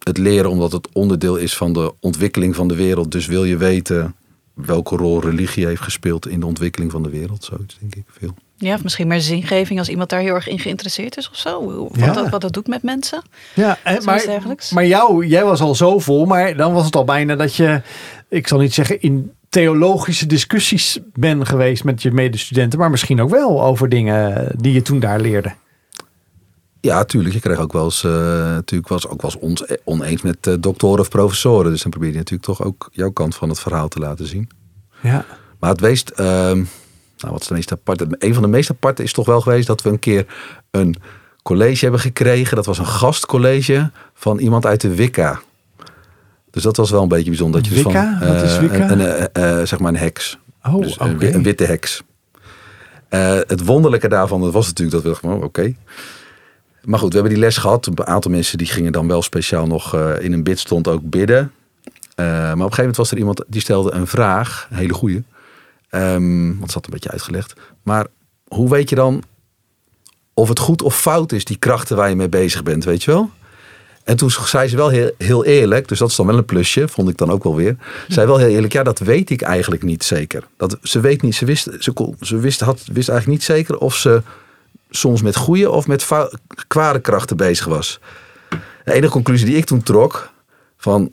[0.03, 3.11] het leren omdat het onderdeel is van de ontwikkeling van de wereld.
[3.11, 4.15] Dus wil je weten
[4.53, 7.43] welke rol religie heeft gespeeld in de ontwikkeling van de wereld.
[7.43, 8.35] Zo denk ik veel.
[8.57, 11.65] Ja, of misschien meer zingeving als iemand daar heel erg in geïnteresseerd is of zo.
[11.65, 12.13] Wat, ja.
[12.13, 13.23] dat, wat dat doet met mensen.
[13.55, 14.25] Ja, maar,
[14.73, 17.81] maar jou, jij was al zo vol, maar dan was het al bijna dat je,
[18.29, 23.29] ik zal niet zeggen in theologische discussies ben geweest met je medestudenten, maar misschien ook
[23.29, 25.53] wel over dingen die je toen daar leerde.
[26.86, 27.34] Ja, tuurlijk.
[27.34, 30.53] Je kreeg ook wel eens, uh, natuurlijk was ook wel eens ons, oneens met uh,
[30.60, 31.71] doktoren of professoren.
[31.71, 34.49] Dus dan probeer je natuurlijk toch ook jouw kant van het verhaal te laten zien.
[35.01, 35.25] Ja.
[35.60, 36.65] Maar het weest, uh, nou
[37.17, 38.08] wat is de meest aparte?
[38.10, 40.25] Een van de meest aparte is toch wel geweest dat we een keer
[40.71, 40.95] een
[41.43, 42.55] college hebben gekregen.
[42.55, 45.41] Dat was een gastcollege van iemand uit de Wicca.
[46.55, 47.61] Dus dat was wel een beetje bijzonder.
[47.61, 48.17] Dat je Wicca?
[48.19, 48.91] Dus van, Wat is Wicca?
[48.91, 50.37] Een, uh, uh, zeg maar een heks.
[50.63, 51.09] Oh, dus okay.
[51.09, 52.03] een, een, witte heks.
[53.47, 55.45] het wonderlijke daarvan dat was natuurlijk dat we oh, oké.
[55.45, 55.77] Okay.
[56.83, 57.87] Maar goed, we hebben die les gehad.
[57.87, 61.51] Een aantal mensen die gingen dan wel speciaal nog in een bid stond ook bidden.
[62.15, 64.67] maar op een gegeven moment was er iemand die stelde een vraag.
[64.69, 65.23] Een hele goeie.
[65.89, 67.53] Um, want het zat een beetje uitgelegd.
[67.83, 68.07] Maar
[68.47, 69.23] hoe weet je dan
[70.33, 73.11] of het goed of fout is, die krachten waar je mee bezig bent, weet je
[73.11, 73.29] wel?
[74.05, 76.87] En toen zei ze wel heel, heel eerlijk, dus dat is dan wel een plusje,
[76.87, 77.75] vond ik dan ook wel weer.
[78.07, 80.43] Zei wel heel eerlijk, ja, dat weet ik eigenlijk niet zeker.
[80.57, 83.77] Dat, ze weet niet, ze wist, ze, kon, ze wist, had, wist eigenlijk niet zeker
[83.77, 84.21] of ze
[84.89, 86.07] soms met goede of met
[86.67, 87.99] kwade krachten bezig was.
[88.83, 90.31] De enige conclusie die ik toen trok,
[90.77, 91.11] van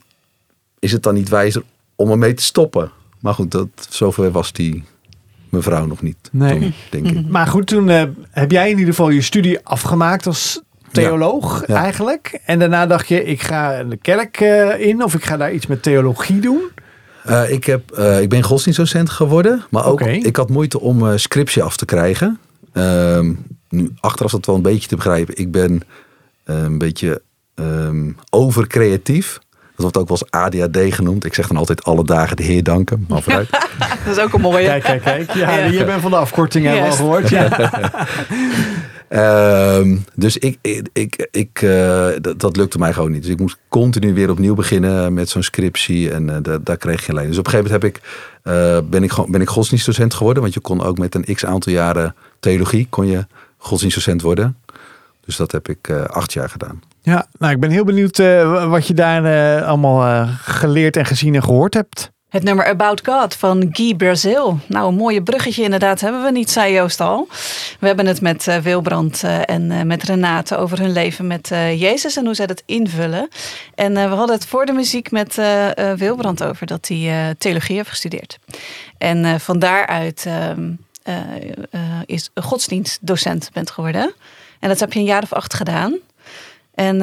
[0.78, 1.62] is het dan niet wijzer
[1.96, 2.90] om ermee te stoppen?
[3.20, 4.84] Maar goed, dat, zover was die
[5.48, 6.28] mevrouw nog niet.
[6.32, 6.58] Nee.
[6.58, 7.28] Toen, denk ik.
[7.30, 10.60] Maar goed, toen uh, heb jij in ieder geval je studie afgemaakt als
[10.92, 12.40] theoloog Ja, eigenlijk.
[12.44, 15.66] En daarna dacht je, ik ga de kerk uh, in of ik ga daar iets
[15.66, 16.60] met theologie doen.
[17.26, 21.12] Uh, ik, heb, uh, ik ben godsdienstdocent geworden, maar ook ik had moeite om uh,
[21.16, 22.38] scriptie af te krijgen.
[22.72, 23.32] Ehm,
[23.68, 25.38] nu, achteraf dat wel een beetje te begrijpen.
[25.38, 25.80] Ik ben
[26.44, 27.22] een beetje
[27.54, 29.38] um, overcreatief.
[29.50, 31.24] Dat wordt ook wel eens ADHD genoemd.
[31.24, 33.04] Ik zeg dan altijd alle dagen de Heer danken.
[33.08, 33.50] Maar vooruit.
[34.04, 34.66] dat is ook een mooie.
[34.66, 35.32] Kijk, kijk, kijk.
[35.34, 35.64] Ja, Ja.
[35.64, 37.28] je bent van de afkorting hebben we al gehoord.
[37.28, 37.48] Ja.
[39.12, 40.58] Ehm, dus ik,
[40.92, 43.22] ik, ik, eh, dat, dat lukte mij gewoon niet.
[43.22, 46.10] Dus ik moest continu weer opnieuw beginnen met zo'n scriptie.
[46.10, 47.28] En eh, daar, daar kreeg geen lijn.
[47.28, 48.10] Dus op een gegeven moment heb ik,
[48.42, 50.42] eh, ben, ik, gewoon- ben ik godsdienstdocent geworden.
[50.42, 54.56] Want je kon ook met een x aantal jaren theologie kon je godsdienstdocent worden.
[55.24, 56.82] Dus dat heb ik acht jaar gedaan.
[57.02, 58.16] Ja, nou, ik ben heel benieuwd
[58.68, 62.10] wat je daar allemaal geleerd en gezien en gehoord hebt.
[62.32, 64.58] Het nummer About God van Guy Brazil.
[64.66, 67.28] Nou, een mooie bruggetje inderdaad hebben we niet, zei Joost al.
[67.80, 71.48] We hebben het met eh, Wilbrand eh, en eh, met Renate over hun leven met
[71.76, 73.28] Jezus en hoe zij dat invullen.
[73.74, 75.40] En we hadden het voor de muziek met
[75.96, 78.38] Wilbrand over dat hij theologie heeft gestudeerd.
[78.98, 80.70] En van daaruit ehm,
[81.02, 81.16] eh,
[81.70, 84.14] eh, is godsdienstdocent bent geworden.
[84.58, 85.98] En dat heb je een jaar of acht gedaan.
[86.74, 86.98] En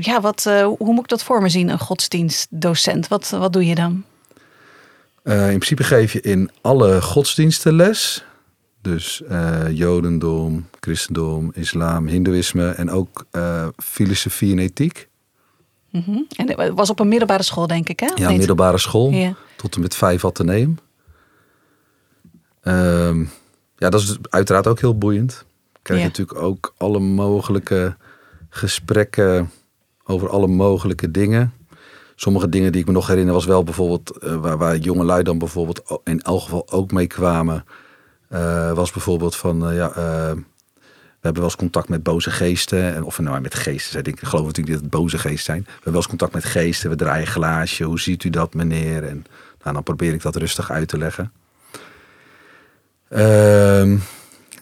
[0.00, 3.08] ja, wat, hoe moet ik dat voor me zien, een godsdienstdocent?
[3.08, 4.04] Wat, wat doe je dan?
[5.28, 8.24] Eh, in principe geef je in alle godsdiensten les.
[8.82, 15.08] Dus eh, Jodendom, Christendom, Islam, Hindoeïsme en ook eh, filosofie en ethiek.
[15.90, 16.18] Mhm.
[16.36, 18.10] En het was op een middelbare school, denk ik, hè?
[18.14, 18.38] Ja, niet?
[18.38, 19.10] middelbare school.
[19.10, 19.34] Ja.
[19.56, 20.78] Tot en met vijf ateneum.
[22.60, 23.24] Ehm,
[23.76, 25.44] ja, dat is uiteraard ook heel boeiend.
[25.82, 26.10] Krijg je Ja.
[26.12, 27.96] natuurlijk ook alle mogelijke
[28.48, 29.50] gesprekken
[30.04, 31.52] over alle mogelijke dingen.
[32.20, 35.22] Sommige dingen die ik me nog herinner was wel bijvoorbeeld eh, waar, waar jonge lui
[35.22, 37.64] dan bijvoorbeeld in elk geval ook mee kwamen.
[38.28, 42.94] eh, was bijvoorbeeld van eh, ja, we hebben wel eens contact met boze geesten.
[42.94, 43.92] En, of nou met geesten.
[43.92, 45.62] Zij denken, ik geloof natuurlijk dat het boze geesten zijn.
[45.62, 46.90] We hebben wel eens contact met geesten.
[46.90, 47.84] We draaien een glaasje.
[47.84, 49.04] Hoe ziet u dat, meneer?
[49.04, 49.24] En
[49.62, 51.32] nou, dan probeer ik dat rustig uit te leggen.
[53.08, 53.96] Ehm,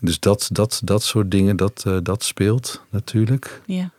[0.01, 3.61] dus dat, dat, dat soort dingen, dat, dat speelt natuurlijk.
[3.67, 3.91] Ja.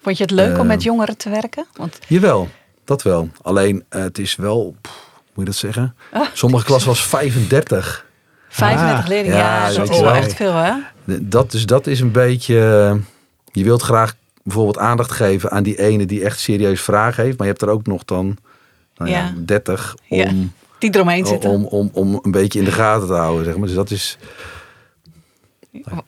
[0.00, 1.66] Vond je het leuk om met jongeren te werken?
[1.76, 2.48] Want Jawel,
[2.88, 3.28] dat wel.
[3.42, 5.94] Alleen eh, het is wel, pff, hoe moet je dat zeggen?
[6.12, 8.06] Ah, Sommige klas was 35.
[8.48, 10.72] 35 Ah, leerlingen, ja, ja, dat is je wel echt veel, hè?
[11.04, 12.54] Dat, dus dat is een beetje.
[12.94, 12.94] eh,
[13.52, 17.38] Je wilt graag bijvoorbeeld aandacht geven aan die ene die echt serieus vragen heeft.
[17.38, 18.36] Maar je hebt er ook nog dan
[18.96, 19.32] nou ja, Ja.
[19.36, 20.30] 30 om, Ja,
[20.78, 21.50] Die eromheen zitten.
[21.50, 23.44] om, om, om een beetje in de gaten te houden.
[23.44, 23.66] Zeg maar.
[23.66, 24.18] Dus dat is.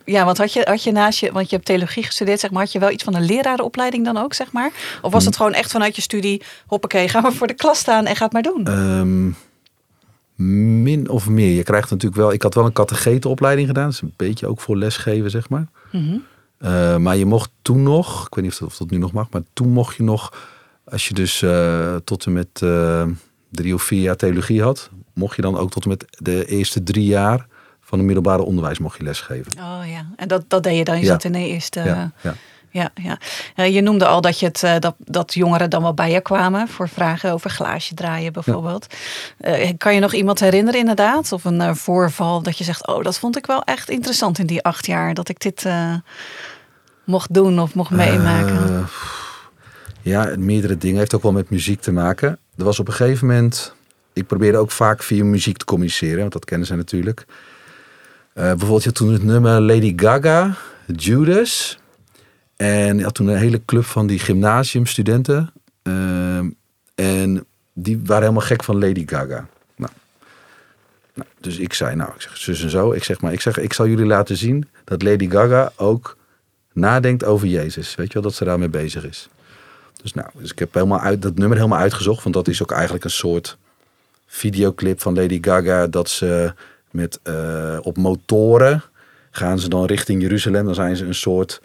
[0.04, 2.62] Ja, want had je, had je naast je, want je hebt theologie gestudeerd, zeg maar,
[2.62, 4.72] had je wel iets van een lerarenopleiding dan ook, zeg maar?
[5.02, 8.06] Of was het gewoon echt vanuit je studie, hoppakee, gaan we voor de klas staan
[8.06, 8.66] en ga het maar doen?
[8.66, 9.30] ehm,
[10.82, 11.54] min of meer.
[11.54, 12.32] Je krijgt natuurlijk wel.
[12.32, 13.84] Ik had wel een catechetenopleiding gedaan.
[13.84, 15.66] Dat is een beetje ook voor lesgeven, zeg maar.
[15.92, 16.16] Mhm.
[16.58, 19.12] Eh, maar je mocht toen nog, ik weet niet of dat, of dat nu nog
[19.12, 20.48] mag, maar toen mocht je nog,
[20.84, 23.06] als je dus eh, tot en met eh,
[23.50, 26.82] drie of vier jaar theologie had, mocht je dan ook tot en met de eerste
[26.82, 27.46] drie jaar
[27.90, 29.52] van het middelbare onderwijs mocht je lesgeven.
[29.58, 30.98] Oh ja, en dat, dat deed je dan.
[30.98, 31.10] Je Ja.
[31.10, 31.80] zat in de eerste.
[31.80, 32.34] ja, ja.
[32.72, 33.18] Ja, ja.
[33.54, 36.20] Eh, je noemde al dat, je het, eh, dat, dat jongeren dan wel bij je
[36.20, 38.86] kwamen voor vragen over glaasje draaien bijvoorbeeld.
[39.38, 41.32] Eh, kan je nog iemand herinneren inderdaad?
[41.32, 44.46] Of een eh, voorval dat je zegt, oh dat vond ik wel echt interessant in
[44.46, 45.14] die acht jaar.
[45.14, 45.94] Dat ik dit eh,
[47.04, 48.68] mocht doen of mocht meemaken.
[48.68, 48.84] Eh,
[50.02, 50.98] ja, meerdere dingen.
[50.98, 52.38] Heeft ook wel met muziek te maken.
[52.56, 53.74] Er was op een gegeven moment.
[54.12, 57.24] Ik probeerde ook vaak via muziek te communiceren, want dat kennen ze natuurlijk.
[58.40, 60.56] Eh, bijvoorbeeld, je had toen het nummer Lady Gaga,
[60.96, 61.78] Judas.
[62.56, 65.52] En je had toen een hele club van die gymnasiumstudenten.
[65.82, 66.50] Ehm,
[66.94, 69.48] en die waren helemaal gek van Lady Gaga.
[69.76, 69.92] Nou,
[71.14, 72.92] nou, dus ik zei, nou, ik zeg zus en zo.
[72.92, 76.16] Ik zeg maar, ik zeg, ik zal jullie laten zien dat Lady Gaga ook
[76.72, 77.94] nadenkt over Jezus.
[77.94, 79.28] Weet je wel, dat ze daarmee bezig is.
[80.02, 82.22] Dus nou, dus ik heb helemaal uit, dat nummer helemaal uitgezocht.
[82.22, 83.58] Want dat is ook eigenlijk een soort
[84.26, 85.86] videoclip van Lady Gaga.
[85.86, 86.54] Dat ze
[86.90, 88.82] met, eh, op motoren
[89.30, 90.64] gaan ze dan richting Jeruzalem.
[90.64, 91.60] Dan zijn ze een soort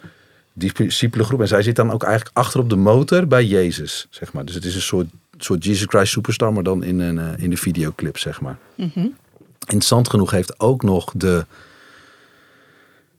[0.52, 1.40] discipelengroep.
[1.40, 4.44] En zij zit dan ook eigenlijk achter op de motor bij Jezus, zeg maar.
[4.44, 5.08] Dus het is een soort,
[5.38, 8.58] soort Jesus Christ Superstar, maar dan in, een, eh, in de videoclip, zeg maar.
[8.74, 9.06] Mhm.
[9.58, 11.46] Interessant genoeg heeft ook nog de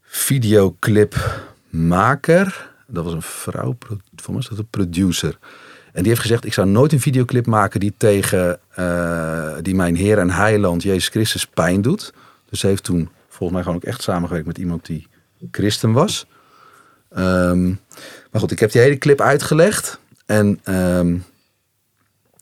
[0.01, 3.77] videoclipmaker, dat was een vrouw,
[4.15, 5.37] voor mij is dat een producer.
[5.97, 9.95] En die heeft gezegd, ik zou nooit een videoclip maken die tegen eh, die mijn
[9.95, 12.13] Heer en Heiland Jezus Christus pijn doet.
[12.49, 15.07] Dus heeft toen volgens mij gewoon ook echt samengewerkt met iemand die
[15.51, 16.25] christen was.
[17.09, 17.67] Ehm,
[18.31, 19.99] maar goed, ik heb die hele clip uitgelegd.
[20.25, 21.17] En ehm,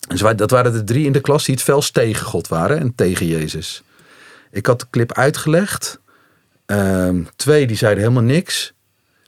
[0.07, 2.95] dus dat waren de drie in de klas die het felst tegen God waren en
[2.95, 3.83] tegen Jezus.
[4.51, 5.99] Ik had de clip uitgelegd.
[6.65, 8.73] Ehm, twee die zeiden helemaal niks.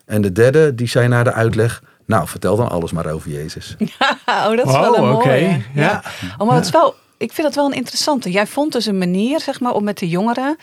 [0.05, 1.81] En de derde die zei na de uitleg...
[2.07, 3.75] Nou, vertel dan alles maar over Jezus.
[4.25, 5.27] oh, dat is wel Wow, een oké.
[5.27, 5.61] mooie.
[5.73, 6.03] Ja.
[6.37, 8.31] Oh, maar het is wel ik vind dat wel een interessante.
[8.31, 10.57] Jij vond dus een manier, zeg maar, om met de jongeren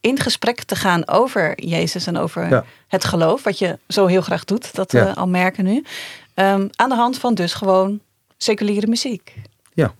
[0.00, 2.64] in gesprek te gaan over Jezus en over Ja.
[2.88, 5.10] het geloof, wat je zo heel graag doet, dat we Ja.
[5.10, 5.84] al merken nu.
[6.34, 8.00] Ehm, aan de hand van dus gewoon
[8.36, 9.34] seculiere muziek.
[9.74, 9.92] Ja.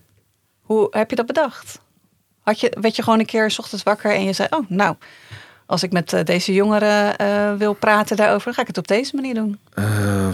[0.61, 1.79] Hoe heb je dat bedacht?
[2.41, 4.95] Had je, werd je gewoon een keer 's ochtends wakker en je zei, oh nou,
[5.65, 8.87] als ik met eh, deze jongeren eh, wil praten daarover, dan ga ik het op
[8.87, 9.59] deze manier doen.
[9.73, 10.29] Eh,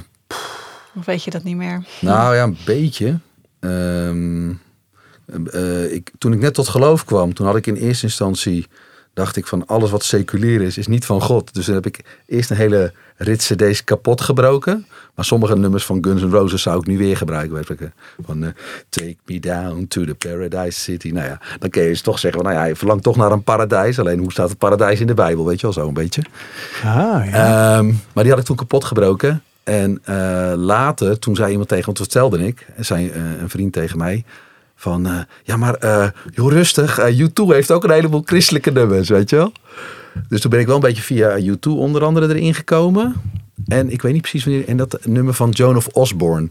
[0.97, 1.83] Of weet je dat niet meer?
[2.01, 3.19] Nou ja, een beetje.
[3.59, 4.49] Ehm,
[5.51, 8.67] eh, ik, toen ik net tot geloof kwam, toen had ik in eerste instantie,
[9.13, 11.53] dacht ik van alles wat seculier is, is niet van God.
[11.53, 14.85] Dus dan heb ik eerst een hele rit cd's kapot gebroken.
[15.15, 17.55] Maar sommige nummers van Guns N' Roses zou ik nu weer gebruiken.
[17.55, 17.91] Weet ik,
[18.25, 18.49] van eh,
[18.89, 21.09] Take me down to the paradise city.
[21.09, 23.31] Nou ja, dan kun je dus toch zeggen, van, nou ja, je verlangt toch naar
[23.31, 23.99] een paradijs.
[23.99, 26.21] Alleen hoe staat het paradijs in de Bijbel, weet je wel, zo een beetje.
[26.83, 27.77] Ah, ja.
[27.77, 29.41] Ehm, maar die had ik toen kapot gebroken.
[29.67, 33.73] En eh, later, toen zei iemand tegen, want dat vertelde ik, zei eh, een vriend
[33.73, 34.23] tegen mij,
[34.75, 35.77] van eh, ja, maar
[36.33, 39.51] joh, rustig, eh, U2 heeft ook een heleboel christelijke nummers, weet je wel.
[40.29, 43.15] Dus toen ben ik wel een beetje via U2 onder andere erin gekomen.
[43.67, 46.49] En ik weet niet precies wanneer, en dat nummer van Joan of Osborne.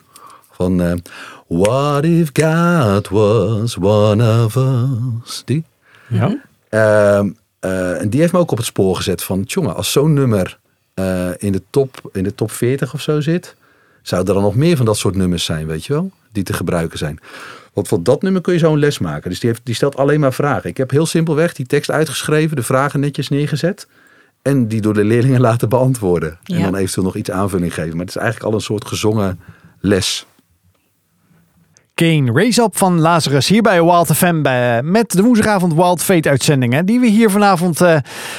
[0.50, 1.02] Van
[1.46, 5.42] What if God was one of us?
[5.44, 5.64] Die?
[6.08, 6.38] ja.
[6.68, 10.12] Ehm, eh, en die heeft me ook op het spoor gezet van, jongen, als zo'n
[10.12, 10.58] nummer
[10.96, 13.56] eh, in, de top, in de top 40 of zo zit,
[14.02, 16.52] zouden er dan nog meer van dat soort nummers zijn, weet je wel, die te
[16.52, 17.18] gebruiken zijn.
[17.72, 19.30] Want voor dat nummer kun je zo'n les maken.
[19.30, 20.70] Dus die, heeft, die stelt alleen maar vragen.
[20.70, 23.86] Ik heb heel simpelweg die tekst uitgeschreven, de vragen netjes neergezet.
[24.42, 26.38] En die door de leerlingen laten beantwoorden.
[26.44, 27.96] En dan eventueel nog iets aanvulling geven.
[27.96, 29.40] Maar het is eigenlijk al een soort gezongen
[29.80, 30.26] les.
[32.02, 36.28] Kane Race Up van Lazarus hier bij Wild FM bij, met de woensdagavond Wild Fate
[36.28, 37.96] uitzendingen die we hier vanavond eh,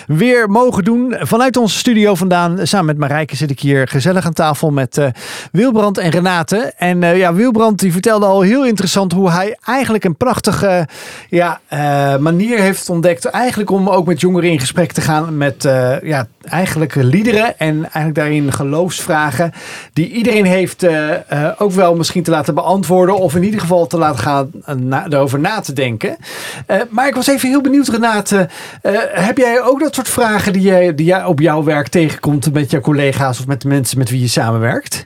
[0.08, 1.15] weer mogen doen.
[1.20, 5.08] Vanuit onze studio vandaan, samen met Marijke zit ik hier gezellig aan tafel met eh,
[5.52, 6.74] Wilbrand en Renate.
[6.78, 10.88] En eh, ja, Wilbrand die vertelde al heel interessant hoe hij eigenlijk een prachtige
[11.30, 13.26] ja, eh, manier heeft ontdekt.
[13.26, 17.76] Eigenlijk om ook met jongeren in gesprek te gaan met eh, ja, eigenlijk liederen en
[17.82, 19.52] eigenlijk daarin geloofsvragen
[19.93, 23.88] die iedereen heeft eh, eh, ook wel misschien te laten beantwoorden of in ieder geval
[23.88, 26.18] te laten gaan eh, na, erover na te denken.
[26.66, 28.50] Eh, maar ik was even heel benieuwd Renate,
[28.82, 32.54] eh, heb jij ook dat soort vragen die jij, die jij op jouw werk tegenkomt
[32.54, 35.06] met jouw collega's of met de mensen met wie je samenwerkt?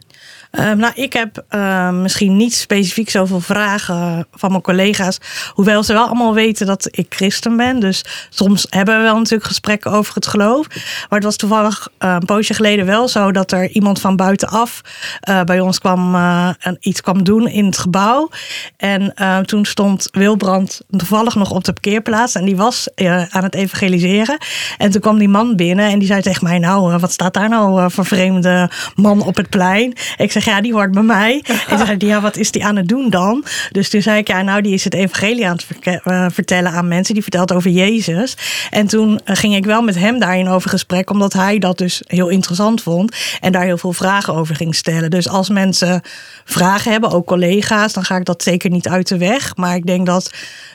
[0.52, 5.18] Ehm, nou, ik heb ehm, misschien niet specifiek zoveel vragen van mijn collega's.
[5.54, 7.80] Hoewel ze wel allemaal weten dat ik christen ben.
[7.80, 10.68] Dus soms hebben we wel natuurlijk gesprekken over het geloof.
[11.10, 14.82] Maar het was toevallig eh, een poosje geleden wel zo dat er iemand van buitenaf
[15.20, 18.30] eh, bij ons kwam eh, en iets kwam doen in het gebouw.
[18.78, 19.14] En
[19.46, 22.36] toen stond Wilbrand toevallig nog op de parkeerplaats.
[22.36, 22.90] En die was
[23.30, 24.38] aan het evangeliseren.
[24.78, 27.50] En toen kwam die man binnen en die zei tegen mij: Nou, wat staat daar
[27.50, 29.94] nou voor vreemde man op het plein?
[30.18, 31.44] Ik ja, die hoort bij mij.
[31.68, 33.46] En toen zei ja, wat is die aan het doen dan?
[33.72, 36.88] Dus toen zei ik, ja, nou, die is het evangelie aan het eh, vertellen aan
[36.88, 37.14] mensen.
[37.14, 38.38] Die vertelt over Jezus.
[38.70, 42.02] En toen eh, ging ik wel met hem daarin over gesprek, omdat hij dat dus
[42.08, 43.16] heel interessant vond.
[43.40, 45.10] En daar heel veel vragen over ging stellen.
[45.10, 46.02] Dus als mensen
[46.46, 49.56] vragen hebben, ook collega's, dan ga ik dat zeker niet uit de weg.
[49.56, 50.32] Maar ik denk dat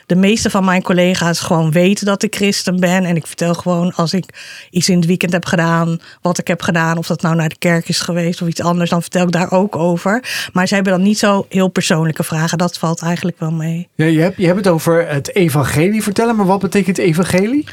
[0.06, 3.04] de meeste van mijn collega's gewoon weten dat ik christen ben.
[3.04, 4.24] En ik vertel gewoon als ik
[4.70, 7.58] iets in het weekend heb gedaan, wat ik heb gedaan, of dat nou naar de
[7.58, 10.48] kerk is geweest of iets anders, dan vertel ik daar ook over.
[10.52, 12.58] Maar ze hebben dan niet zo heel persoonlijke vragen.
[12.58, 13.88] Dat valt eigenlijk wel mee.
[13.94, 17.64] Ja, je, hebt, je hebt het over het evangelie vertellen, maar wat betekent evangelie?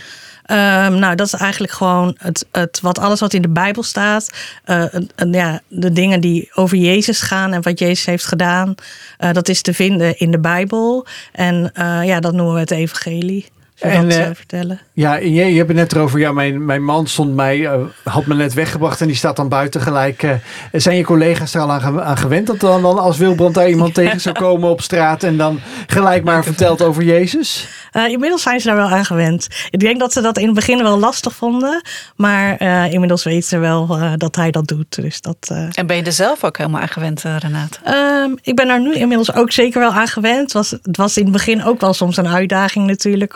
[0.43, 4.29] Ehm, nou, dat is eigenlijk gewoon het, het, wat, alles wat in de Bijbel staat.
[4.63, 8.75] eh, en- en ja, de dingen die over Jezus gaan en wat Jezus heeft gedaan.
[9.17, 11.05] eh, dat is te vinden in de Bijbel.
[11.31, 13.45] En eh, ja, dat noemen we het evangelie.
[13.91, 14.79] En, eh, vertellen.
[14.93, 16.19] Ja, je, je hebt het net erover.
[16.19, 19.49] Ja, mijn, mijn man stond mij, eh, had me net weggebracht en die staat dan
[19.49, 20.23] buiten gelijk.
[20.23, 20.31] eh,
[20.71, 23.69] zijn je collega's er al aan, ge- aan gewend dat dan, dan als Wilbrand daar
[23.69, 27.67] iemand tegen zou komen op straat en dan gelijk maar vertelt over Jezus?
[27.91, 29.47] Eh, inmiddels zijn ze daar wel aan gewend.
[29.69, 31.81] Ik denk dat ze dat in het begin wel lastig vonden.
[32.15, 35.01] Maar eh, inmiddels weten ze wel eh, dat hij dat doet.
[35.01, 37.77] Dus dat, eh, En ben je er zelf ook helemaal aan gewend, Renate?
[37.83, 40.51] Ehm, ik ben daar nu inmiddels ook zeker wel aan gewend.
[40.51, 43.33] Was, het was in het begin ook wel soms een uitdaging natuurlijk.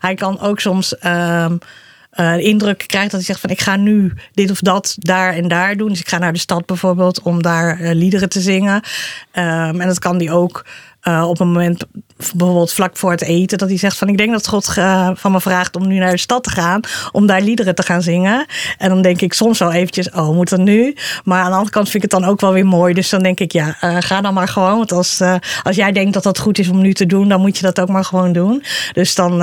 [0.00, 1.56] Hij kan ook soms ehm,
[2.10, 5.34] eh, de indruk krijgen dat hij zegt van ik ga nu dit of dat daar
[5.34, 5.88] en daar doen.
[5.88, 8.82] Dus ik ga naar de stad bijvoorbeeld om daar eh, liederen te zingen.
[9.30, 10.64] Ehm, en dat kan hij ook
[11.00, 11.84] eh, op een moment
[12.18, 15.32] bijvoorbeeld vlak voor het eten dat hij zegt van ik denk dat God eh, van
[15.32, 16.80] me vraagt om nu naar de stad te gaan
[17.12, 18.46] om daar liederen te gaan zingen.
[18.78, 20.96] En dan denk ik soms wel eventjes oh moet dat nu?
[21.24, 22.94] Maar aan de andere kant vind ik het dan ook wel weer mooi.
[22.94, 24.76] Dus dan denk ik ja eh, ga dan maar gewoon.
[24.76, 27.40] Want als, eh, als jij denkt dat dat goed is om nu te doen dan
[27.40, 28.62] moet je dat ook maar gewoon doen.
[28.92, 29.36] Dus dan,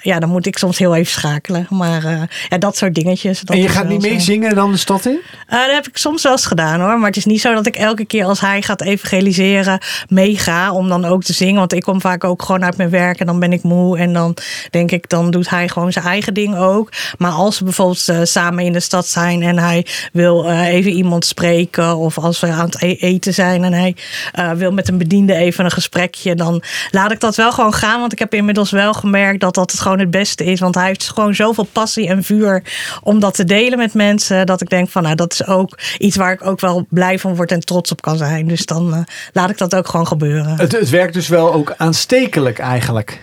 [0.00, 1.66] ja, dan moet ik soms heel even schakelen.
[1.70, 3.40] Maar ja, dat soort dingetjes.
[3.40, 4.08] Dat en je gaat niet zo.
[4.08, 5.20] mee zingen dan de stad in?
[5.48, 6.98] Dat heb ik soms wel eens gedaan hoor.
[6.98, 10.72] Maar het is niet zo dat ik elke keer als hij gaat evangeliseren meega.
[10.72, 11.58] Om dan ook te zingen.
[11.58, 13.98] Want ik kom vaak ook gewoon uit mijn werk en dan ben ik moe.
[13.98, 14.36] En dan
[14.70, 16.92] denk ik, dan doet hij gewoon zijn eigen ding ook.
[17.18, 20.90] Maar als we bijvoorbeeld uh, samen in de stad zijn en hij wil uh, even
[20.90, 21.96] iemand spreken.
[21.96, 23.96] Of als we aan het e eten zijn en hij
[24.38, 26.34] uh, wil met een bediende even een gesprekje.
[26.34, 28.00] Dan laat ik dat wel gewoon gaan.
[28.00, 30.60] Want ik heb inmiddels wel gemerkt dat dat het gewoon het beste is.
[30.60, 32.62] Want hij heeft gewoon zoveel passie en vuur
[33.02, 34.46] om dat te delen met mensen.
[34.46, 37.36] Dat ik denk van nou dat is ook iets waar ik ook wel blij van
[37.36, 38.48] word en trots op kan zijn.
[38.48, 40.58] Dus dan laat ik dat ook gewoon gebeuren.
[40.58, 42.11] Het, het werkt dus wel ook aanstekelijk
[42.58, 43.20] eigenlijk.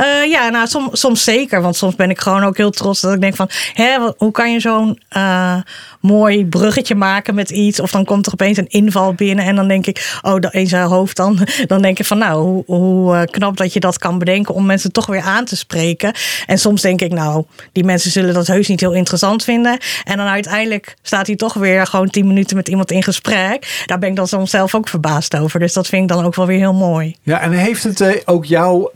[0.00, 1.62] Uh, ja, nou soms, soms zeker.
[1.62, 3.48] Want soms ben ik gewoon ook heel trots dat ik denk van...
[3.72, 5.56] Hè, hoe kan je zo'n uh,
[6.00, 7.80] mooi bruggetje maken met iets?
[7.80, 10.18] Of dan komt er opeens een inval binnen en dan denk ik...
[10.22, 11.38] Oh, in zijn hoofd dan.
[11.66, 14.54] Dan denk ik van nou, hoe, hoe uh, knap dat je dat kan bedenken...
[14.54, 16.12] om mensen toch weer aan te spreken.
[16.46, 19.78] En soms denk ik nou, die mensen zullen dat heus niet heel interessant vinden.
[20.04, 23.82] En dan uiteindelijk staat hij toch weer gewoon tien minuten met iemand in gesprek.
[23.86, 25.60] Daar ben ik dan soms zelf ook verbaasd over.
[25.60, 27.16] Dus dat vind ik dan ook wel weer heel mooi.
[27.22, 28.90] Ja, en heeft het ook jou...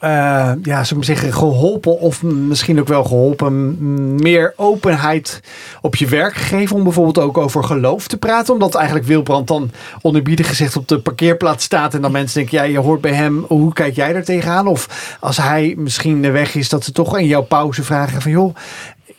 [0.63, 3.77] ja, ik zeggen, geholpen of misschien ook wel geholpen
[4.23, 5.41] meer openheid
[5.81, 8.53] op je werk gegeven om bijvoorbeeld ook over geloof te praten?
[8.53, 12.65] Omdat eigenlijk Wilbrand dan onderbiedig gezegd op de parkeerplaats staat en dan mensen denken, ja,
[12.65, 14.67] je hoort bij hem, hoe kijk jij daar tegenaan?
[14.67, 18.55] Of als hij misschien weg is, dat ze toch in jouw pauze vragen van, joh,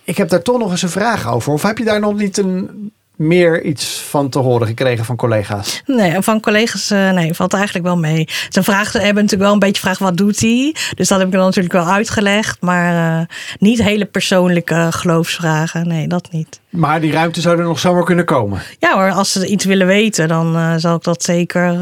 [0.04, 1.54] ik heb daar toch nog eens een vraag over.
[1.54, 5.82] Of heb je daar nog niet een meer iets van te horen gekregen van collega's?
[5.86, 8.28] Nee, van collega's uh, nee, valt eigenlijk wel mee.
[8.50, 10.76] Ze vragen, hebben natuurlijk wel een beetje vraag wat doet hij?
[10.96, 12.62] Dus dat heb ik dan natuurlijk wel uitgelegd.
[12.62, 13.26] Maar uh,
[13.60, 15.88] niet hele persoonlijke geloofsvragen.
[15.88, 16.60] Nee, dat niet.
[16.70, 18.62] Maar die ruimte zou er nog zomaar kunnen komen?
[18.80, 21.78] Ja hoor, als ze iets willen weten, dan uh, zal ik dat zeker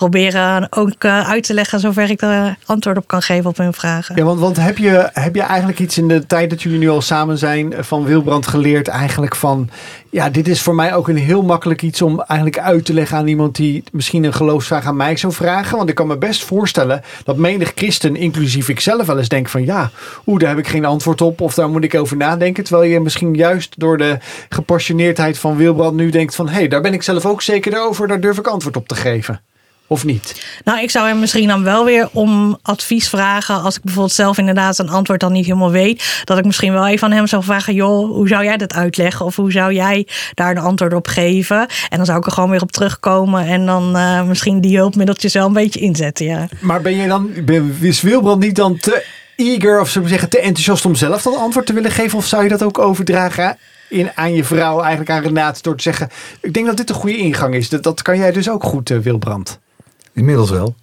[0.00, 3.72] proberen ook uh, uit te leggen zover ik daar antwoord op kan geven op hun
[3.72, 4.16] vragen.
[4.16, 6.88] Ja, want, want heb, je, heb je eigenlijk iets in de tijd dat jullie nu
[6.88, 9.70] al samen zijn van Wilbrand geleerd eigenlijk van
[10.10, 13.16] ja, dit is voor mij ook een heel makkelijk iets om eigenlijk uit te leggen
[13.16, 15.76] aan iemand die misschien een geloofsvraag aan mij zou vragen.
[15.76, 19.48] Want ik kan me best voorstellen dat menig christen, inclusief ik zelf, wel eens denk
[19.48, 19.90] van ja,
[20.26, 22.64] oeh, daar heb ik geen antwoord op of daar moet ik over nadenken.
[22.64, 26.82] Terwijl je misschien juist door de gepassioneerdheid van Wilbrand nu denkt van hé, hey, daar
[26.82, 29.40] ben ik zelf ook zeker over, daar durf ik antwoord op te geven.
[29.92, 30.44] Of niet?
[30.64, 33.62] Nou, ik zou hem misschien dan wel weer om advies vragen.
[33.62, 36.22] Als ik bijvoorbeeld zelf inderdaad een antwoord dan niet helemaal weet.
[36.24, 37.74] Dat ik misschien wel even aan hem zou vragen.
[37.74, 39.26] Joh, hoe zou jij dat uitleggen?
[39.26, 41.66] Of hoe zou jij daar een antwoord op geven?
[41.88, 43.46] En dan zou ik er gewoon weer op terugkomen.
[43.46, 46.26] En dan uh, misschien die hulpmiddeltjes wel een beetje inzetten.
[46.26, 46.48] Ja.
[46.60, 47.30] Maar ben je dan,
[47.80, 49.04] is Wilbrand niet dan te
[49.36, 52.18] eager of we zeggen te enthousiast om zelf dat antwoord te willen geven?
[52.18, 55.82] Of zou je dat ook overdragen in, aan je vrouw, eigenlijk aan Renate, door te
[55.82, 56.08] zeggen:
[56.40, 57.68] Ik denk dat dit een goede ingang is.
[57.68, 59.58] Dat, dat kan jij dus ook goed, uh, Wilbrand.
[60.12, 60.74] Inmiddels wel.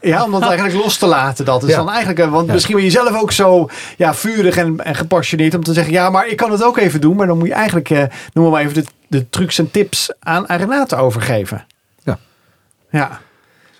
[0.00, 1.44] Ja, om dat eigenlijk los te laten.
[1.44, 4.84] Dat is dan eigenlijk, eh, want misschien ben je zelf ook zo ja, vurig en,
[4.84, 7.16] en gepassioneerd om te zeggen: ja, maar ik kan het ook even doen.
[7.16, 10.48] Maar dan moet je eigenlijk, uh, noem maar even, de, de trucs en tips aan,
[10.48, 11.66] aan Renate overgeven.
[12.02, 12.18] Ja.
[12.90, 13.20] Ja.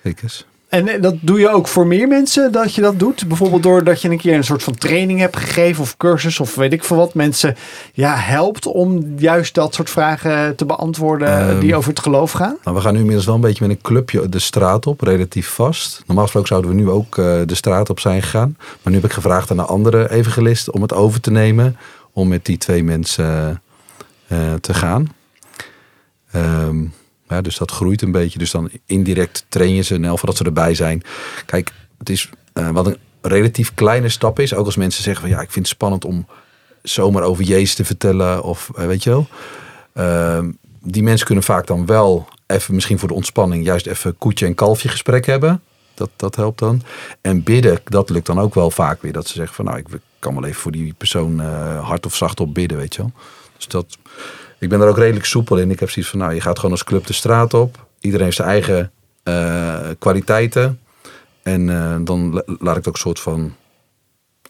[0.03, 0.45] Zeker.
[0.75, 3.27] En eh, dat doe je ook voor meer mensen dat je dat doet?
[3.27, 6.73] Bijvoorbeeld doordat je een keer een soort van training hebt gegeven of cursus of weet
[6.73, 7.13] ik veel wat.
[7.13, 7.55] Mensen
[7.93, 12.57] ja, helpt om juist dat soort vragen te beantwoorden um, die over het geloof gaan?
[12.63, 15.47] Nou, we gaan nu inmiddels wel een beetje met een clubje de straat op, relatief
[15.47, 16.03] vast.
[16.05, 18.57] Normaal gesproken zouden we nu ook uh, de straat op zijn gegaan.
[18.57, 21.77] Maar nu heb ik gevraagd aan een andere evangelist om het over te nemen.
[22.13, 23.61] Om met die twee mensen
[24.27, 25.07] uh, te gaan.
[26.35, 26.93] Um,
[27.27, 28.39] ja, dus dat groeit een beetje.
[28.39, 31.03] Dus dan indirect train je ze en dat ze erbij zijn.
[31.45, 34.53] Kijk, het is uh, wat een relatief kleine stap is.
[34.53, 36.27] Ook als mensen zeggen van ja, ik vind het spannend om
[36.81, 38.43] zomaar over Jezus te vertellen.
[38.43, 39.27] Of uh, weet je wel.
[39.97, 40.39] Uh,
[40.81, 44.55] die mensen kunnen vaak dan wel even misschien voor de ontspanning juist even koetje en
[44.55, 45.61] kalfje gesprek hebben.
[45.93, 46.81] Dat, dat helpt dan.
[47.21, 49.13] En bidden, dat lukt dan ook wel vaak weer.
[49.13, 49.85] Dat ze zeggen van nou, ik
[50.19, 53.11] kan wel even voor die persoon uh, hard of zacht op bidden, weet je wel.
[53.57, 53.97] Dus dat,
[54.59, 55.71] ik ben er ook redelijk soepel in.
[55.71, 57.87] Ik heb zoiets van, nou, je gaat gewoon als club de straat op.
[57.99, 58.91] Iedereen heeft zijn eigen
[59.23, 60.79] uh, kwaliteiten.
[61.43, 63.55] En uh, dan laat ik het ook een soort van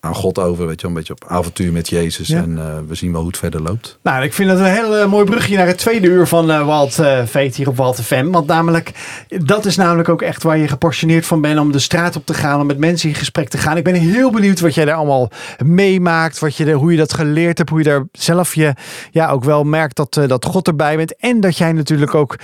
[0.06, 2.28] aan God over, weet je, een beetje op avontuur met Jezus.
[2.28, 2.42] Ja.
[2.42, 3.98] En uh, we zien wel hoe het verder loopt.
[4.04, 6.66] Nou, ik vind dat een heel uh, mooi brugje naar het tweede uur van uh,
[6.66, 8.30] Walt Veet hier op Walt FM.
[8.30, 8.92] Want namelijk,
[9.28, 12.34] dat is namelijk ook echt waar je gepassioneerd van bent om de straat op te
[12.34, 13.78] gaan, om met mensen in gesprek te gaan.
[13.78, 15.32] Ik ben heel benieuwd wat jij daar allemaal
[15.66, 18.74] meemaakt, wat je, hoe je dat geleerd hebt, hoe je daar zelf je
[19.12, 21.16] ja, ook wel merkt dat, dat God erbij bent.
[21.16, 22.36] En dat jij natuurlijk ook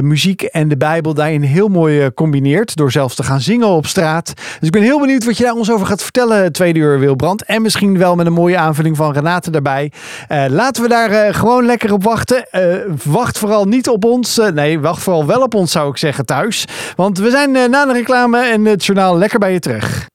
[0.00, 4.32] muziek en de Bijbel daarin heel mooi combineert, door zelfs te gaan zingen op straat.
[4.34, 7.44] Dus ik ben heel benieuwd wat je daar ons over gaat vertellen, tweede uur Wilbrand.
[7.44, 9.92] En misschien wel met een mooie aanvulling van Renate daarbij.
[10.28, 12.46] Uh, laten we daar uh, gewoon lekker op wachten.
[12.52, 14.40] Uh, wacht vooral niet op ons.
[14.54, 16.64] nee, wacht vooral wel op ons zou ik zeggen thuis.
[16.96, 20.08] Want we zijn na de reclame en het journaal lekker bij je terug.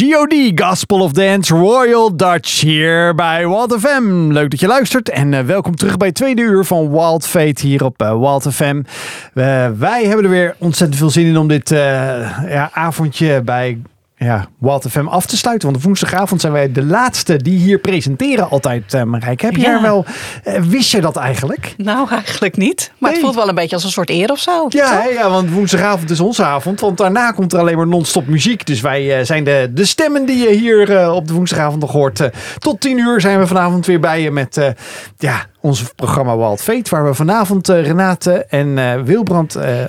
[0.00, 4.32] God, Gospel of Dance, Royal Dutch hier bij Wild FM.
[4.32, 7.84] Leuk dat je luistert en welkom terug bij het tweede uur van Wild Fate hier
[7.84, 8.82] op uh, FM.
[9.78, 13.78] wij hebben er weer ontzettend veel zin in om dit ja, avondje bij
[14.24, 15.70] ja, Wild FM af te sluiten.
[15.70, 19.46] Want woensdagavond zijn wij de laatste die hier presenteren altijd, uh, Marijke.
[19.46, 20.04] Heb je er wel,
[20.44, 21.74] uh, wist je dat eigenlijk?
[21.76, 22.92] Nou, eigenlijk niet.
[22.98, 24.66] Maar het voelt wel een beetje als een soort eer of zo.
[24.68, 26.80] Ja, ja, want woensdagavond is onze avond.
[26.80, 28.66] Want daarna komt er alleen maar non-stop muziek.
[28.66, 32.30] Dus wij uh, zijn de, de stemmen die je hier op de woensdagavond nog hoort.
[32.58, 34.74] tot tien uur zijn we vanavond weer bij je met
[35.18, 36.90] ja, ons programma Wild Fate.
[36.90, 39.84] Waar we vanavond uh, Renate en uh, Wilbrand uh,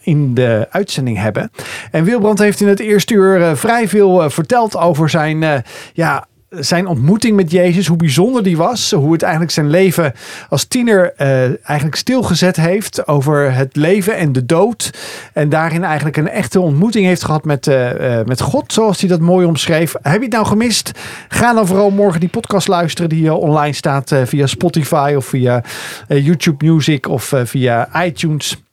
[0.00, 1.50] in de uitzending hebben.
[1.90, 6.26] En Wilbrand heeft in het eerste uur vrij veel verteld over zijn ja,
[6.58, 8.90] zijn ontmoeting met Jezus, hoe bijzonder die was.
[8.90, 10.12] Hoe het eigenlijk zijn leven
[10.48, 14.90] als tiener uh, eigenlijk stilgezet heeft over het leven en de dood.
[15.32, 19.08] En daarin eigenlijk een echte ontmoeting heeft gehad met, uh, uh, met God, zoals hij
[19.08, 19.94] dat mooi omschreef.
[20.02, 20.90] Heb je het nou gemist?
[21.28, 25.62] Ga dan vooral morgen die podcast luisteren die online staat via Spotify of via
[26.08, 28.63] YouTube Music of via iTunes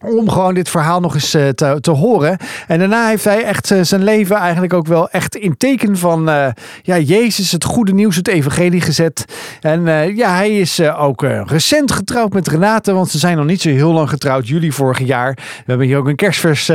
[0.00, 2.36] om gewoon dit verhaal nog eens eh, te, te horen.
[2.66, 6.28] En daarna heeft hij echt eh, zijn leven eigenlijk ook wel echt in teken van
[6.28, 6.46] uh,
[6.82, 9.24] ja, Jezus, het goede nieuws, het evangelie gezet.
[9.60, 9.84] En
[10.16, 13.92] ja, hij is ook recent getrouwd met Renate, want ze zijn nog niet zo heel
[13.92, 15.34] lang getrouwd, juli vorig jaar.
[15.34, 16.70] We hebben hier ook een kerstvers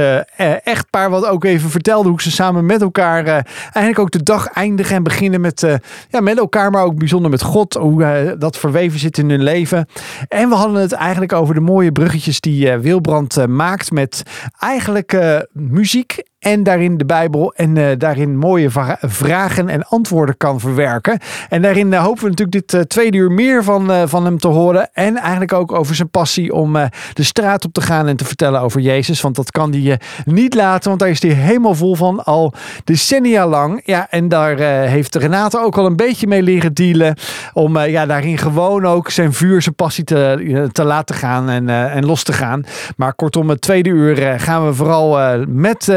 [0.63, 3.26] echtpaar wat ook even vertelde hoe ze samen met elkaar
[3.63, 5.65] eigenlijk ook de dag eindigen en beginnen met,
[6.09, 9.88] ja, met elkaar, maar ook bijzonder met God, hoe dat verweven zit in hun leven.
[10.28, 14.24] En we hadden het eigenlijk over de mooie bruggetjes die Wilbrand eh, maakt met
[14.59, 18.70] eigenlijk uh, muziek en daarin de Bijbel en uh, daarin mooie
[19.02, 21.20] vragen en antwoorden kan verwerken.
[21.50, 24.48] En daarin uh, hopen we natuurlijk dit uh, tweede uur meer van, van hem te
[24.48, 24.89] horen.
[24.94, 26.74] En eigenlijk ook over zijn passie om
[27.14, 29.22] de straat op te gaan en te vertellen over Jezus.
[29.22, 33.48] Want dat kan hij niet laten, want daar is hij helemaal vol van al decennia
[33.48, 33.82] lang.
[33.86, 37.16] Ja, en daar heeft Renate ook al een beetje mee leren dealen.
[37.54, 42.06] Om ja, daarin gewoon ook zijn vuur, zijn passie te, te laten gaan en, en
[42.06, 42.64] los te gaan.
[42.98, 45.89] Maar kortom, het tweede uur gaan we vooral met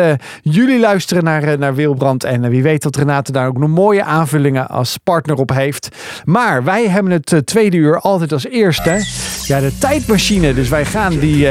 [0.43, 2.25] jullie luisteren naar, eh, naar Wilbrand.
[2.25, 5.89] En eh, wie weet dat Renate daar ook nog mooie aanvullingen als partner op heeft.
[6.25, 9.05] Maar wij hebben het eh, tweede uur altijd als eerste.
[9.47, 10.55] Ja, de tijdmachine.
[10.55, 11.49] Dus wij gaan die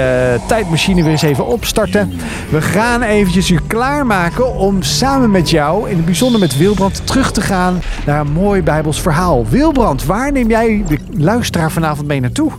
[0.48, 2.12] tijdmachine weer eens even opstarten.
[2.50, 7.32] We gaan eventjes u klaarmaken om samen met jou, in het bijzonder met Wilbrand, terug
[7.32, 9.48] te gaan naar een mooi Bijbels verhaal.
[9.48, 12.52] Wilbrand, waar neem jij de luisteraar vanavond mee naartoe?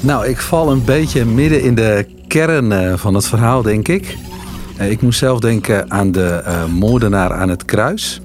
[0.00, 4.16] Nou, ik val een beetje midden in de kern van het verhaal, denk ik.
[4.76, 8.20] Eh, ik moest zelf denken aan de uh, moordenaar aan het kruis.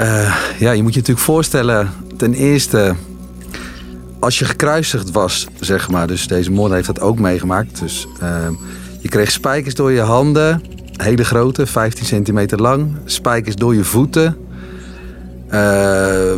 [0.00, 2.94] Uh, ja, je moet je natuurlijk voorstellen, ten eerste,
[4.18, 7.80] als je gekruisigd was, zeg maar, dus deze moordenaar heeft dat ook meegemaakt.
[7.80, 8.06] Dus
[9.00, 10.62] je kreeg spijkers door je handen,
[10.96, 14.36] hele grote, 15 centimeter lang, spijkers door je voeten.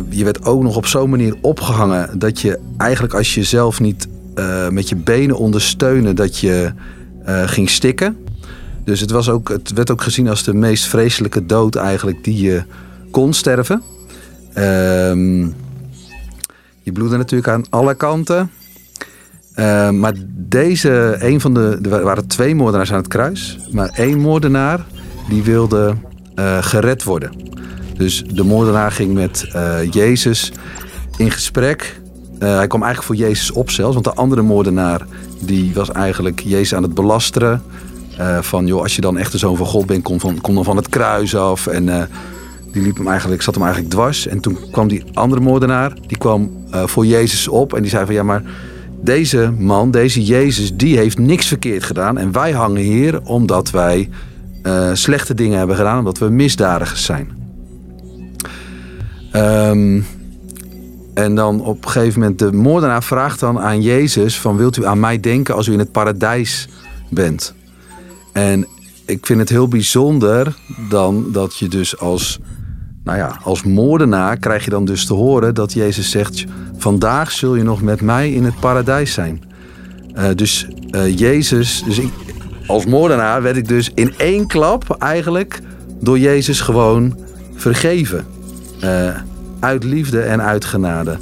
[0.09, 4.07] je werd ook nog op zo'n manier opgehangen dat je eigenlijk als je jezelf niet
[4.69, 6.73] met je benen ondersteunen, dat je
[7.45, 8.17] ging stikken.
[8.83, 12.41] Dus het, was ook, het werd ook gezien als de meest vreselijke dood eigenlijk die
[12.41, 12.63] je
[13.11, 13.81] kon sterven.
[14.57, 15.55] Um,
[16.81, 18.51] je bloedde natuurlijk aan alle kanten.
[19.55, 23.59] Uh, maar deze, een van de, er waren twee moordenaars aan het kruis.
[23.71, 24.85] Maar één moordenaar
[25.29, 25.95] die wilde
[26.35, 27.31] uh, gered worden.
[27.97, 30.51] Dus de moordenaar ging met uh, Jezus
[31.17, 32.01] in gesprek.
[32.39, 33.93] Hij kwam eigenlijk voor Jezus op zelfs.
[33.93, 35.05] Want de andere moordenaar
[35.39, 37.61] die was eigenlijk Jezus aan het belasteren.
[38.19, 40.63] Uh, van joh, als je dan echt de zoon van God bent, kom, van, dan
[40.63, 41.67] van het kruis af.
[41.67, 42.01] En uh,
[42.71, 44.27] die liep hem eigenlijk, zat hem eigenlijk dwars.
[44.27, 47.73] En toen kwam die andere moordenaar, die kwam voor Jezus op.
[47.73, 48.43] En die zei van ja, maar
[49.01, 52.17] deze man, deze Jezus, die heeft niks verkeerd gedaan.
[52.17, 54.09] En wij hangen hier omdat wij
[54.93, 57.29] slechte dingen hebben gedaan, omdat we misdadigers zijn.
[59.35, 60.05] Um,
[61.17, 64.85] en dan op een gegeven moment de moordenaar vraagt dan aan Jezus van wilt u
[64.85, 66.67] aan mij denken als u in het paradijs
[67.09, 67.53] bent?
[68.33, 68.67] En
[69.05, 70.55] ik vind het heel bijzonder
[70.89, 72.39] dan dat je dus als,
[73.03, 76.45] nou ja, als moordenaar krijg je dan dus te horen dat Jezus zegt
[76.77, 79.43] vandaag zul je nog met mij in het paradijs zijn.
[80.15, 82.11] Uh, dus uh, Jezus, dus ik,
[82.67, 85.59] als moordenaar werd ik dus in één klap eigenlijk
[85.99, 87.17] door Jezus gewoon
[87.55, 88.25] vergeven.
[88.83, 89.15] Uh,
[89.59, 91.17] uit liefde en uit genade.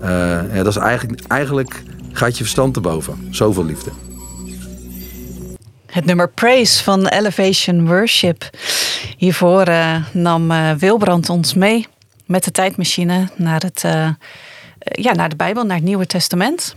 [0.00, 0.08] Uh,
[0.54, 3.28] ja, dat is eigenlijk, eigenlijk gaat je verstand te boven.
[3.30, 3.90] Zoveel liefde.
[5.86, 8.50] Het nummer Praise van Elevation Worship.
[9.16, 11.86] Hiervoor uh, nam uh, Wilbrand ons mee
[12.26, 13.84] met de tijdmachine naar, het,
[14.78, 16.76] ja, naar de Bijbel, naar het Nieuwe Testament.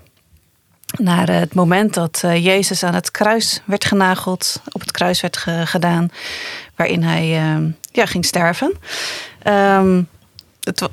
[0.98, 5.38] naar het moment dat eh, Jezus aan het kruis werd genageld, op het kruis werd
[5.64, 6.10] gedaan,
[6.76, 7.28] waarin hij
[7.92, 8.74] ja, ging sterven.
[9.44, 10.02] Ehm,
[10.68, 10.90] het,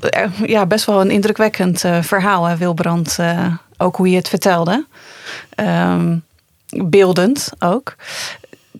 [0.46, 3.18] ja, best wel een indrukwekkend uh, verhaal, hè, Wilbrand,
[3.76, 4.86] ook hoe je het vertelde.
[5.56, 6.24] Um,
[6.76, 7.94] beeldend ook.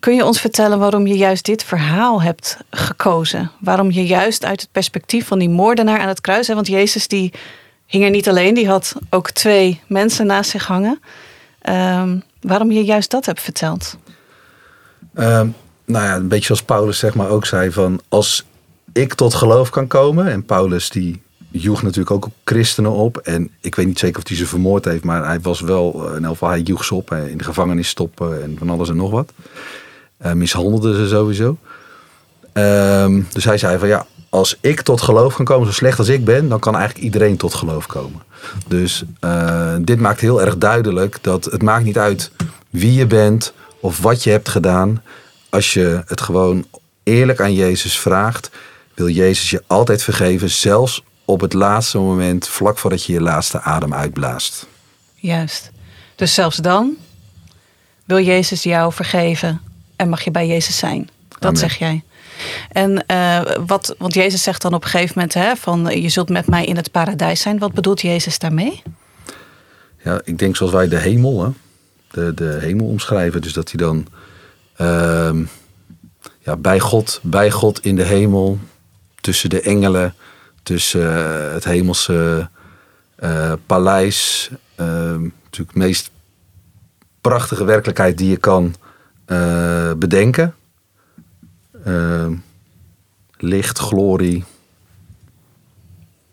[0.00, 3.50] Kun je ons vertellen waarom je juist dit verhaal hebt gekozen?
[3.60, 6.48] Waarom je juist uit het perspectief van die moordenaar aan het kruis...
[6.48, 7.32] want Jezus die
[7.86, 11.00] hing er niet alleen, die had ook twee mensen naast zich hangen.
[11.68, 13.96] Um, waarom je juist dat hebt verteld?
[15.14, 18.00] Um, nou ja, een beetje zoals Paulus zeg maar ook zei van...
[18.08, 18.44] als
[18.94, 20.26] ik tot geloof kan komen...
[20.26, 23.16] en Paulus die joeg natuurlijk ook christenen op.
[23.16, 26.16] En ik weet niet zeker of hij ze vermoord heeft, maar hij was wel, eh,
[26.16, 27.12] in elk geval, hij joeg ze op.
[27.12, 29.32] In de gevangenis stoppen en van alles en nog wat.
[30.26, 31.56] Uh, mishandelde ze sowieso.
[32.52, 36.08] Ehm, dus hij zei van ja, als ik tot geloof kan komen, zo slecht als
[36.08, 38.22] ik ben, dan kan eigenlijk iedereen tot geloof komen.
[38.66, 42.30] Dus uh, dit maakt heel erg duidelijk dat het maakt niet uit
[42.70, 45.02] wie je bent of wat je hebt gedaan.
[45.48, 46.66] Als je het gewoon
[47.02, 48.50] eerlijk aan Jezus vraagt,
[48.94, 53.60] wil Jezus je altijd vergeven, zelfs op het laatste moment, vlak voordat je je laatste
[53.60, 54.66] adem uitblaast.
[55.14, 55.70] Juist.
[56.14, 56.96] Dus zelfs dan
[58.04, 59.60] wil Jezus jou vergeven
[59.96, 61.08] en mag je bij Jezus zijn.
[61.38, 62.02] Dat zeg jij.
[62.68, 66.28] En uh, wat, want Jezus zegt dan op een gegeven moment hè, van je zult
[66.28, 67.58] met mij in het paradijs zijn.
[67.58, 68.82] Wat bedoelt Jezus daarmee?
[70.02, 71.50] Ja, ik denk zoals wij de hemel, hè,
[72.10, 73.42] de, de hemel omschrijven.
[73.42, 74.06] Dus dat hij dan
[74.80, 75.46] uh,
[76.38, 78.58] ja, bij, God, bij God in de hemel,
[79.24, 80.14] tussen de engelen,
[80.62, 82.48] tussen uh, het hemelse
[83.18, 86.10] uh, paleis, natuurlijk de meest
[87.20, 88.74] prachtige werkelijkheid die je kan
[89.26, 90.54] uh, bedenken.
[91.86, 92.26] Uh,
[93.36, 94.44] licht, glorie.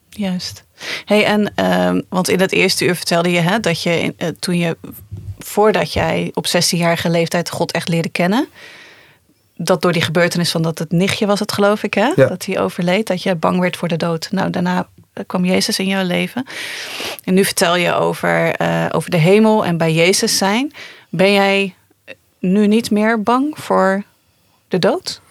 [0.10, 0.64] Juist.
[1.06, 4.78] Hey, en uh, want in het eerste uur vertelde je hè, dat je toen je
[5.40, 8.48] voordat jij op 16-jarige leeftijd God echt leerde kennen,
[9.64, 12.28] dat door die gebeurtenis van dat het nichtje was het geloof ik hè, ja.
[12.28, 14.28] dat hij overleed, dat je bang werd voor de dood.
[14.32, 14.88] Nou, daarna
[15.28, 16.46] kwam Jezus in jouw leven.
[17.24, 20.74] En nu vertel je over, uh, over de hemel en bij Jezus zijn.
[21.10, 21.76] Ben jij
[22.40, 24.04] nu niet meer bang voor
[24.68, 25.22] de dood?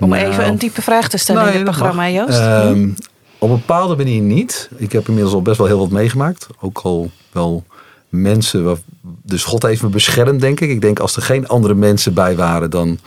[0.00, 2.38] Om nou, even een diepe vraag te stellen in het programma, Joost.
[2.38, 2.94] Um,
[3.38, 4.68] op een bepaalde manier niet.
[4.76, 6.46] Ik heb inmiddels al best wel heel wat meegemaakt.
[6.60, 7.64] Ook al wel
[8.14, 8.78] mensen.
[9.22, 10.70] Dus God heeft me beschermd, denk ik.
[10.70, 12.98] Ik denk als er geen andere mensen bij waren, dan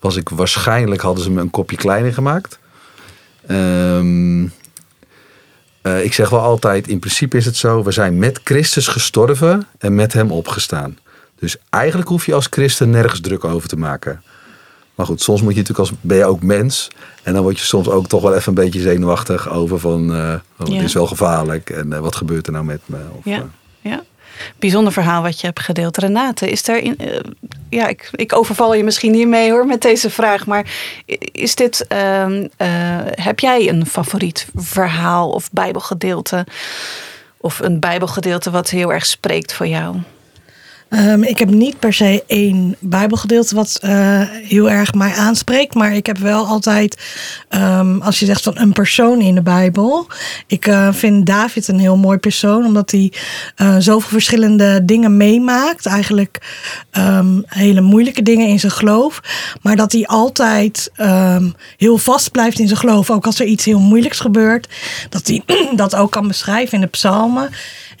[0.00, 2.58] was ik waarschijnlijk hadden ze me een kopje kleiner gemaakt.
[3.50, 4.52] Um,
[5.82, 9.66] uh, ik zeg wel altijd, in principe is het zo, we zijn met Christus gestorven
[9.78, 10.98] en met hem opgestaan.
[11.38, 14.22] Dus eigenlijk hoef je als christen nergens druk over te maken.
[14.94, 16.90] Maar goed, soms moet je natuurlijk als ben je ook mens.
[17.22, 20.34] En dan word je soms ook toch wel even een beetje zenuwachtig over van uh,
[20.58, 20.82] oh, ja.
[20.82, 22.98] is wel gevaarlijk en uh, wat gebeurt er nou met me?
[23.18, 23.48] Of, ja.
[23.80, 24.02] ja.
[24.58, 25.96] Bijzonder verhaal wat je hebt gedeeld.
[25.96, 27.18] Renate, is er in, uh,
[27.68, 30.66] ja, ik, ik overval je misschien niet mee hoor met deze vraag, maar
[31.32, 32.26] is dit, uh,
[33.10, 36.46] heb jij een favoriet verhaal of bijbelgedeelte?
[37.36, 39.96] Of een bijbelgedeelte wat heel erg spreekt voor jou?
[40.94, 45.74] Um, ik heb niet per se één Bijbelgedeelte wat uh, heel erg mij aanspreekt.
[45.74, 46.98] Maar ik heb wel altijd,
[47.50, 50.06] um, als je zegt van een persoon in de Bijbel.
[50.46, 53.12] Ik uh, vind David een heel mooi persoon, omdat hij
[53.56, 55.86] uh, zoveel verschillende dingen meemaakt.
[55.86, 56.38] Eigenlijk
[56.98, 59.20] um, hele moeilijke dingen in zijn geloof.
[59.62, 60.90] Maar dat hij altijd
[61.76, 63.10] heel vast blijft in zijn geloof.
[63.10, 64.68] Ook als er iets heel moeilijks gebeurt.
[65.08, 65.42] Dat hij
[65.74, 67.50] dat ook kan beschrijven in de psalmen.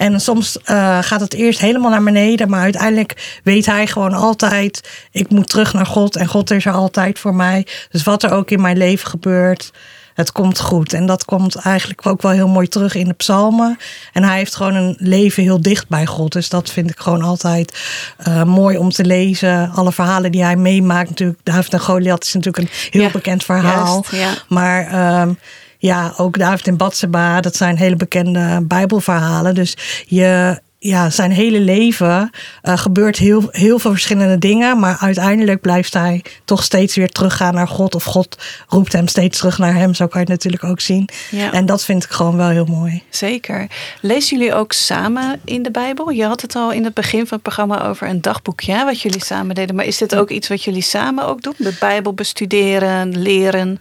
[0.02, 4.88] En soms uh, gaat het eerst helemaal naar beneden, maar uiteindelijk weet hij gewoon altijd:
[5.10, 7.66] ik moet terug naar God en God is er altijd voor mij.
[7.90, 9.72] Dus wat er ook in mijn leven gebeurt,
[10.14, 10.92] het komt goed.
[10.92, 13.78] En dat komt eigenlijk ook wel heel mooi terug in de psalmen.
[14.12, 16.32] En hij heeft gewoon een leven heel dicht bij God.
[16.32, 17.80] Dus dat vind ik gewoon altijd
[18.28, 19.70] uh, mooi om te lezen.
[19.74, 21.08] Alle verhalen die hij meemaakt.
[21.08, 24.04] Natuurlijk, David en Goliath is natuurlijk een heel ja, bekend verhaal.
[24.10, 24.42] Juist, ja.
[24.48, 25.38] Maar um,
[25.82, 29.54] ja, ook David en Batseba, dat zijn hele bekende Bijbelverhalen.
[29.54, 29.76] Dus
[30.06, 32.30] je, ja, zijn hele leven
[32.62, 34.78] uh, gebeurt heel, heel veel verschillende dingen.
[34.78, 37.94] Maar uiteindelijk blijft hij toch steeds weer teruggaan naar God.
[37.94, 39.94] Of God roept hem steeds terug naar hem.
[39.94, 41.08] Zo kan je het natuurlijk ook zien.
[41.30, 41.52] Ja.
[41.52, 43.02] En dat vind ik gewoon wel heel mooi.
[43.10, 43.66] Zeker.
[44.00, 46.10] Lezen jullie ook samen in de Bijbel?
[46.10, 48.84] Je had het al in het begin van het programma over een dagboekje.
[48.84, 49.74] Wat jullie samen deden.
[49.74, 51.54] Maar is dit ook iets wat jullie samen ook doen?
[51.56, 53.80] De Bijbel bestuderen, leren?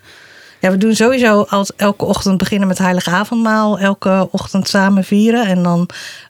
[0.62, 3.80] Ja, we doen sowieso als elke ochtend beginnen met heilige avondmaal.
[3.80, 5.46] Elke ochtend samen vieren.
[5.46, 5.90] En dan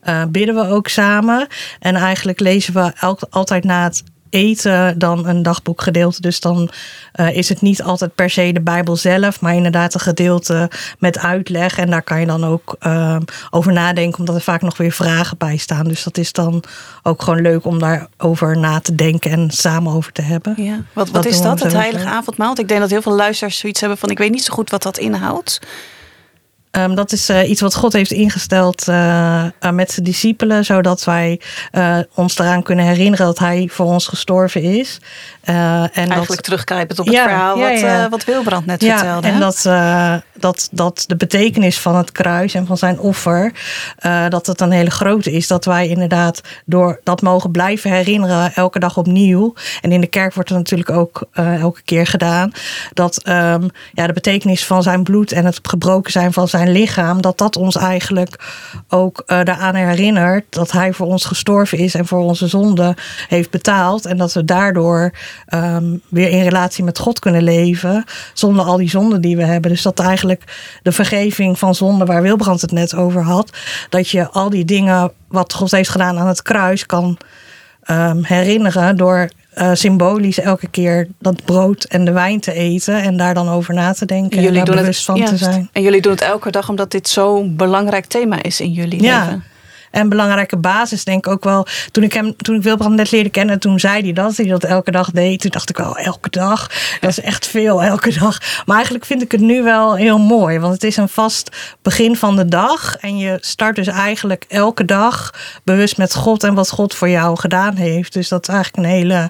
[0.09, 1.47] uh, bidden we ook samen.
[1.79, 2.91] En eigenlijk lezen we
[3.29, 6.21] altijd na het eten dan een dagboekgedeelte.
[6.21, 6.69] Dus dan
[7.15, 10.69] uh, is het niet altijd per se de Bijbel zelf, maar inderdaad een gedeelte
[10.99, 11.77] met uitleg.
[11.77, 13.17] En daar kan je dan ook uh,
[13.49, 15.87] over nadenken, omdat er vaak nog weer vragen bij staan.
[15.87, 16.63] Dus dat is dan
[17.03, 20.53] ook gewoon leuk om daarover na te denken en samen over te hebben.
[20.63, 20.81] Ja.
[20.93, 22.47] Wat, wat is dat, het heilige avondmaal?
[22.47, 24.69] Want ik denk dat heel veel luisteraars zoiets hebben van ik weet niet zo goed
[24.69, 25.59] wat dat inhoudt.
[26.77, 31.41] Um, dat is uh, iets wat God heeft ingesteld uh, met zijn discipelen, zodat wij
[31.71, 34.99] uh, ons eraan kunnen herinneren dat Hij voor ons gestorven is.
[35.41, 38.01] en Eigenlijk dat, op het ja, verhaal ja, ja.
[38.01, 39.27] wat, wat Wilbrand net vertelde.
[39.27, 39.61] En dat,
[40.33, 43.53] dat, dat de betekenis van het kruis en van zijn offer,
[44.29, 45.47] dat het een hele grote is.
[45.47, 49.53] Dat wij inderdaad door dat mogen blijven herinneren, elke dag opnieuw.
[49.81, 52.51] En in de kerk wordt het natuurlijk ook elke keer gedaan.
[52.93, 56.73] Dat um, ja, de betekenis van zijn bloed en het gebroken zijn van zijn zijn
[56.73, 58.39] lichaam, dat dat ons eigenlijk
[58.89, 62.95] ook daaraan herinnert dat hij voor ons gestorven is en voor onze zonde
[63.27, 64.05] heeft betaald.
[64.05, 65.11] En dat we daardoor
[65.53, 68.03] um, weer in relatie met God kunnen leven
[68.33, 69.71] zonder al die zonden die we hebben.
[69.71, 70.43] Dus dat eigenlijk
[70.83, 73.57] de vergeving van zonde, waar Wilbrand het net over had,
[73.89, 77.17] dat je al die dingen wat God heeft gedaan aan het kruis kan
[77.89, 83.17] um, herinneren door uh, symbolisch elke keer dat brood en de wijn te eten en
[83.17, 85.69] daar dan over na te denken en, jullie en daar bewust het, van te zijn.
[85.71, 89.23] En jullie doen het elke dag omdat dit zo'n belangrijk thema is in jullie ja.
[89.23, 89.43] leven.
[89.91, 91.67] En belangrijke basis, denk ik ook wel.
[91.91, 94.63] Toen ik hem, toen ik Wilbrand net leerde kennen, toen zei hij dat hij dat
[94.63, 95.41] elke dag deed.
[95.41, 96.69] Toen dacht ik wel, elke dag.
[96.99, 98.63] Dat is echt veel, elke dag.
[98.65, 100.59] Maar eigenlijk vind ik het nu wel heel mooi.
[100.59, 102.97] Want het is een vast begin van de dag.
[102.97, 105.33] En je start dus eigenlijk elke dag
[105.63, 108.13] bewust met God en wat God voor jou gedaan heeft.
[108.13, 109.29] Dus dat is eigenlijk een hele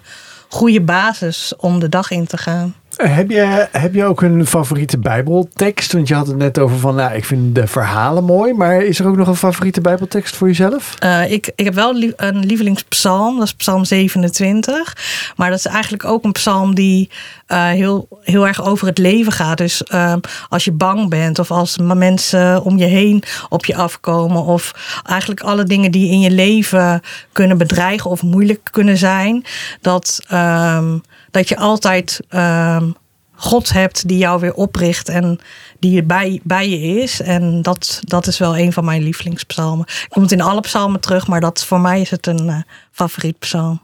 [0.49, 2.75] goede basis om de dag in te gaan.
[2.95, 5.93] Heb je, heb je ook een favoriete Bijbeltekst?
[5.93, 8.53] Want je had het net over van, nou, ik vind de verhalen mooi.
[8.53, 10.93] Maar is er ook nog een favoriete Bijbeltekst voor jezelf?
[11.03, 13.37] Uh, ik, ik heb wel een lievelingspsalm.
[13.37, 14.97] Dat is Psalm 27.
[15.35, 17.09] Maar dat is eigenlijk ook een psalm die
[17.47, 19.57] uh, heel, heel erg over het leven gaat.
[19.57, 20.13] Dus uh,
[20.49, 24.43] als je bang bent of als mensen om je heen op je afkomen.
[24.43, 24.71] Of
[25.05, 29.45] eigenlijk alle dingen die in je leven kunnen bedreigen of moeilijk kunnen zijn.
[29.81, 30.19] Dat...
[30.27, 30.97] Ehm,
[31.31, 32.95] dat je altijd um,
[33.41, 35.39] God hebt die jou weer opricht en
[35.79, 37.21] die bij, bij je is.
[37.21, 39.85] En dat, dat is wel een van mijn lievelingspsalmen.
[39.85, 42.55] Ik kom het in alle psalmen terug, maar dat, voor mij is het een uh,
[42.91, 43.81] favoriet psalm.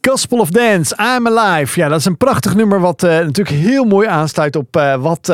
[0.00, 1.80] Gospel of Dance, I'm Alive.
[1.80, 5.32] Ja, dat is een prachtig nummer wat uh, natuurlijk heel mooi aansluit op uh, wat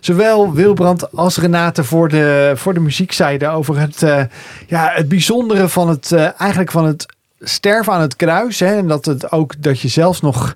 [0.00, 4.00] zowel Wilbrand als Renate voor de, voor de muziek zeiden over het,
[4.66, 7.06] ja, het bijzondere van het, eigenlijk van het
[7.42, 8.60] sterven aan het kruis.
[8.60, 10.54] Hè, en dat, het ook, dat je zelfs nog,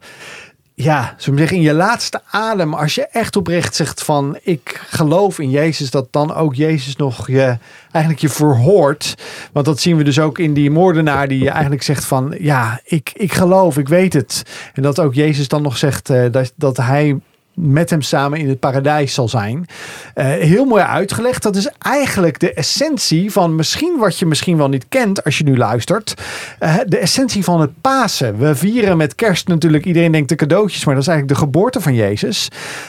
[0.74, 5.38] ja, zo zeggen, in je laatste adem, als je echt oprecht zegt van ik geloof
[5.38, 7.58] in Jezus, dat dan ook Jezus nog je,
[7.90, 9.14] eigenlijk je verhoort.
[9.52, 12.80] Want dat zien we dus ook in die moordenaar die je eigenlijk zegt van ja,
[12.84, 14.42] ik, ik geloof, ik weet het.
[14.74, 17.18] En dat ook Jezus dan nog zegt uh, dat, dat hij
[17.56, 19.66] met hem samen in het paradijs zal zijn.
[20.14, 21.42] Uh, heel mooi uitgelegd.
[21.42, 25.44] Dat is eigenlijk de essentie van misschien wat je misschien wel niet kent als je
[25.44, 26.14] nu luistert.
[26.60, 28.38] Uh, de essentie van het Pasen.
[28.38, 31.80] We vieren met kerst natuurlijk, iedereen denkt de cadeautjes, maar dat is eigenlijk de geboorte
[31.80, 32.48] van Jezus.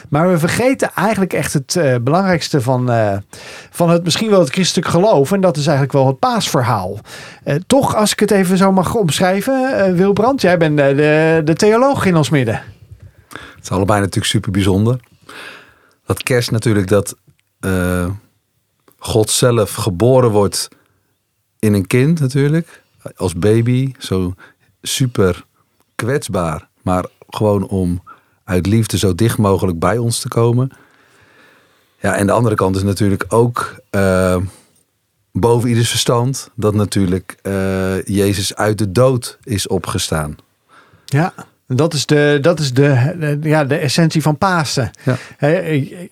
[0.09, 2.91] Maar we vergeten eigenlijk echt het uh, belangrijkste van,
[3.69, 5.31] van het misschien wel het christelijk geloof.
[5.31, 6.99] En dat is eigenlijk wel het paasverhaal.
[7.67, 12.15] toch, als ik het even zo mag omschrijven, Wilbrand, jij bent de, de theoloog in
[12.15, 12.61] ons midden.
[13.57, 14.99] Het is allebei natuurlijk super bijzonder.
[16.05, 17.15] Dat kerst natuurlijk dat
[17.59, 18.09] uh,
[18.97, 20.69] God zelf geboren wordt
[21.59, 22.83] in een kind natuurlijk.
[23.15, 24.33] Als baby, zo
[24.81, 25.45] super
[25.95, 26.67] kwetsbaar.
[26.81, 28.03] Maar gewoon om
[28.43, 30.71] uit liefde zo dicht mogelijk bij ons te komen.
[31.99, 34.37] Ja, en de andere kant is natuurlijk ook uh,
[35.31, 40.35] boven ieders verstand dat natuurlijk uh, Jezus uit de dood is opgestaan.
[41.05, 41.33] Ja.
[41.67, 44.91] Dat is de, dat is de, ja, de essentie van Pasen.
[45.03, 45.17] Ja.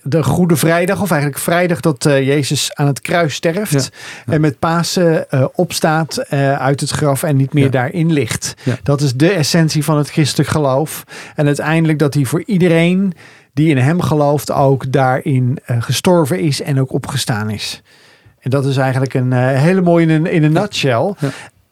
[0.01, 3.91] De Goede Vrijdag, of eigenlijk vrijdag dat uh, Jezus aan het kruis sterft.
[4.25, 8.53] En met Pasen uh, opstaat uh, uit het graf en niet meer daarin ligt.
[8.83, 11.03] Dat is de essentie van het christelijk geloof.
[11.35, 13.13] En uiteindelijk dat hij voor iedereen
[13.53, 17.81] die in hem gelooft ook daarin gestorven is en ook opgestaan is.
[18.39, 21.13] En dat is eigenlijk een hele mooie in een, in een nutshell.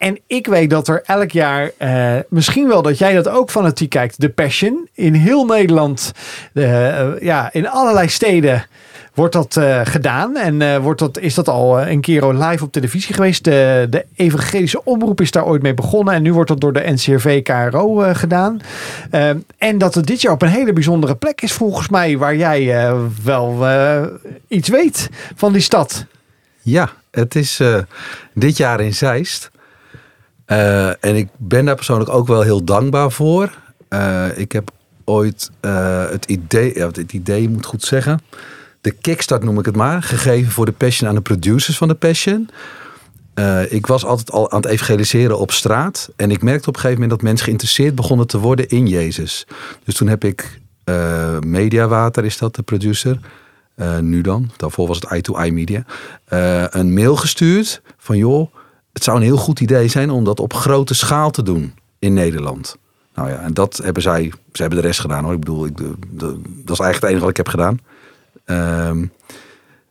[0.03, 3.89] En ik weet dat er elk jaar, uh, misschien wel dat jij dat ook fanatiek
[3.89, 4.87] kijkt, de Passion.
[4.93, 6.11] In heel Nederland,
[6.53, 8.65] uh, ja, in allerlei steden
[9.13, 10.37] wordt dat gedaan.
[10.37, 13.43] En wordt dat, is dat al een keer live op televisie geweest.
[13.43, 16.13] De, de evangelische omroep is daar ooit mee begonnen.
[16.13, 18.59] En nu wordt dat door de NCRV KRO gedaan.
[19.57, 22.17] en dat het dit jaar op een hele bijzondere plek is volgens mij.
[22.17, 22.91] Waar jij
[23.23, 23.67] wel
[24.47, 26.05] iets weet van die stad.
[26.61, 27.61] Ja, het is
[28.33, 29.51] dit jaar in Zeist.
[30.53, 33.57] Eh, en ik ben daar persoonlijk ook wel heel dankbaar voor.
[33.87, 34.71] Eh, ik heb
[35.03, 38.21] ooit eh, het idee, ja, het idee moet goed zeggen,
[38.81, 41.93] de kickstart noem ik het maar, gegeven voor de Passion aan de producers van de
[41.93, 42.49] Passion.
[43.69, 46.09] ik was altijd al aan het evangeliseren op straat.
[46.15, 49.47] En ik merkte op een gegeven moment dat mensen geïnteresseerd begonnen te worden in Jezus.
[49.83, 50.59] Dus toen heb ik
[51.45, 53.19] Mediawater, is dat de producer,
[54.01, 55.85] nu dan, daarvoor was het i2i Media,
[56.69, 58.53] een mail gestuurd van joh,
[58.93, 62.13] het zou een heel goed idee zijn om dat op grote schaal te doen in
[62.13, 62.77] Nederland.
[63.15, 65.33] Nou ja, en dat hebben zij, ze hebben de rest gedaan hoor.
[65.33, 67.79] Ik bedoel, ik, de, dat is eigenlijk het enige wat ik heb gedaan.
[68.89, 69.11] Um,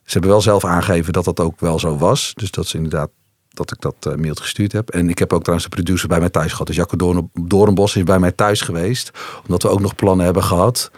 [0.05, 2.33] ze hebben wel zelf aangegeven dat dat ook wel zo was.
[2.35, 3.11] Dus dat is inderdaad
[3.49, 4.91] dat ik dat uh, gestuurd heb.
[4.91, 6.67] En ik heb ook trouwens de producer bij mij thuis gehad.
[6.67, 9.11] Dus Jacco Doornbos is bij mij thuis geweest.
[9.43, 10.91] Omdat we ook nog plannen hebben gehad.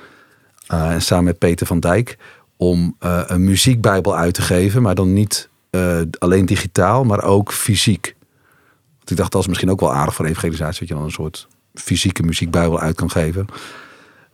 [0.73, 2.19] Uh, en samen met Peter van Dijk.
[2.57, 4.83] Om uh, een muziekbijbel uit te geven.
[4.83, 8.15] Maar dan niet uh, alleen digitaal, maar ook fysiek.
[8.97, 11.11] Want ik dacht, dat is misschien ook wel aardig voor evangelisatie, dat je dan een
[11.11, 13.47] soort fysieke muziekbijbel uit kan geven.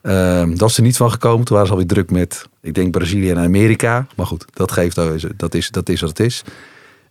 [0.03, 1.45] Uh, dat is er niet van gekomen.
[1.45, 4.07] Toen waren ze alweer druk met, ik denk Brazilië en Amerika.
[4.15, 6.43] Maar goed, dat geeft, dat is, dat is wat het is.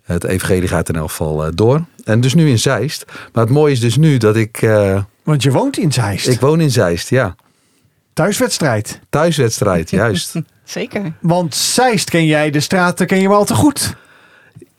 [0.02, 1.84] Het evangelie gaat in elk geval uh, door.
[2.04, 3.04] En dus nu in Zeist.
[3.32, 4.62] Maar het mooie is dus nu dat ik...
[4.62, 6.28] Uh, Want je woont in Zeist.
[6.28, 7.34] Ik woon in Zeist, ja.
[8.12, 9.00] Thuiswedstrijd.
[9.10, 10.34] Thuiswedstrijd, juist.
[10.64, 11.12] Zeker.
[11.20, 13.94] Want Zeist ken jij, de straten ken je wel te goed.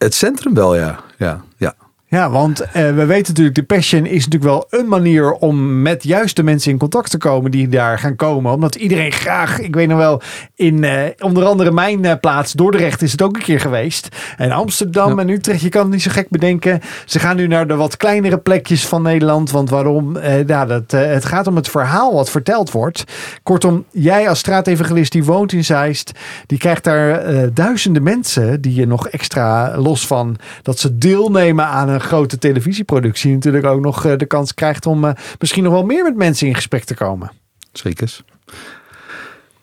[0.02, 1.00] Het centrum wel, ja.
[1.18, 1.74] ja, ja.
[2.12, 6.04] Ja, want uh, we weten natuurlijk, de Passion is natuurlijk wel een manier om met
[6.04, 8.52] juist de mensen in contact te komen die daar gaan komen.
[8.52, 10.22] Omdat iedereen graag, ik weet nog wel,
[10.56, 14.08] in uh, onder andere mijn uh, plaats, Dordrecht, is het ook een keer geweest.
[14.38, 15.22] En Amsterdam ja.
[15.22, 16.80] en Utrecht, je kan het niet zo gek bedenken.
[17.06, 19.52] Ze gaan nu naar de wat kleinere plekjes van Nederland.
[19.52, 20.18] Want waarom?
[20.48, 23.04] ja, dat, het gaat om het verhaal wat verteld wordt.
[23.44, 26.12] Kortom, jij als straatevangelist die woont in Zeist,
[26.46, 31.90] die krijgt daar duizenden mensen die je nog extra los van dat ze deelnemen aan
[31.90, 35.86] een grote televisieproductie natuurlijk ook nog eh, de kans krijgt om eh, misschien nog wel
[35.86, 37.32] meer met mensen in gesprek te komen.
[37.72, 38.20] Zeker.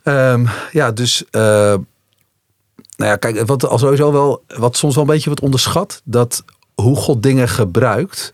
[0.04, 1.24] Um, ja, dus
[2.98, 6.44] nou ja, kijk, wat al sowieso wel, wat soms wel een beetje wordt onderschat, dat
[6.74, 8.32] hoe God dingen gebruikt.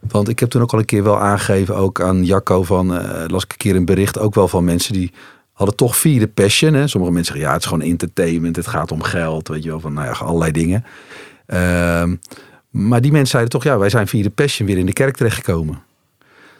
[0.00, 3.24] Want ik heb toen ook al een keer wel aangegeven, ook aan Jacco van, uh,
[3.26, 5.12] las ik een keer een bericht, ook wel van mensen die
[5.52, 6.74] hadden toch vierde passion.
[6.74, 6.86] Hè?
[6.86, 9.80] Sommige mensen zeggen, ja, het is gewoon entertainment, het gaat om geld, weet je wel,
[9.80, 10.84] van nou ja, allerlei dingen.
[11.46, 12.02] Uh,
[12.70, 15.16] maar die mensen zeiden toch, ja, wij zijn via de Passion weer in de kerk
[15.16, 15.82] terechtgekomen.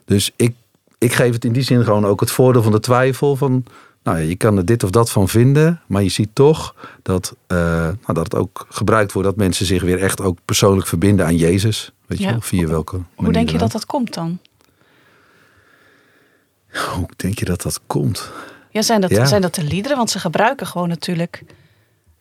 [0.05, 0.55] Dus ik,
[0.99, 3.37] ik geef het in die zin gewoon ook het voordeel van de twijfel.
[3.37, 3.65] Van,
[4.03, 7.37] nou ja, je kan er dit of dat van vinden, maar je ziet toch dat,
[7.49, 11.27] uh, nou, dat het ook gebruikt wordt dat mensen zich weer echt ook persoonlijk verbinden
[11.27, 11.93] aan Jezus.
[12.07, 14.39] Weet je wel, via welke Hoe denk je dat dat komt dan?
[16.71, 18.31] Hoe denk je dat dat komt?
[18.71, 19.25] Ja, zijn dat, ja.
[19.25, 19.97] zijn dat de liederen?
[19.97, 21.43] Want ze gebruiken gewoon natuurlijk,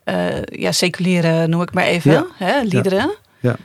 [0.04, 2.26] uh, ja, seculiere noem ik maar even, ja.
[2.34, 3.14] hè, liederen.
[3.40, 3.56] Ja.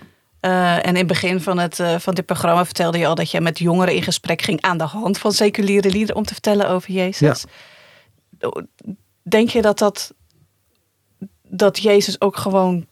[0.45, 3.31] Uh, en in het begin van, het, uh, van dit programma vertelde je al dat
[3.31, 6.69] je met jongeren in gesprek ging aan de hand van seculiere liederen om te vertellen
[6.69, 7.45] over Jezus.
[8.39, 8.63] Ja.
[9.21, 10.13] Denk je dat, dat,
[11.41, 12.85] dat Jezus ook gewoon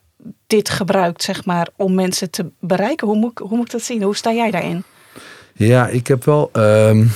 [0.48, 3.08] dit gebruikt, zeg maar, om mensen te bereiken?
[3.08, 4.04] Hoe moet, hoe moet ik dat zien?
[4.04, 4.84] Hoe sta jij daarin?
[5.54, 6.50] Ja, ik heb wel.
[6.54, 7.12] Um,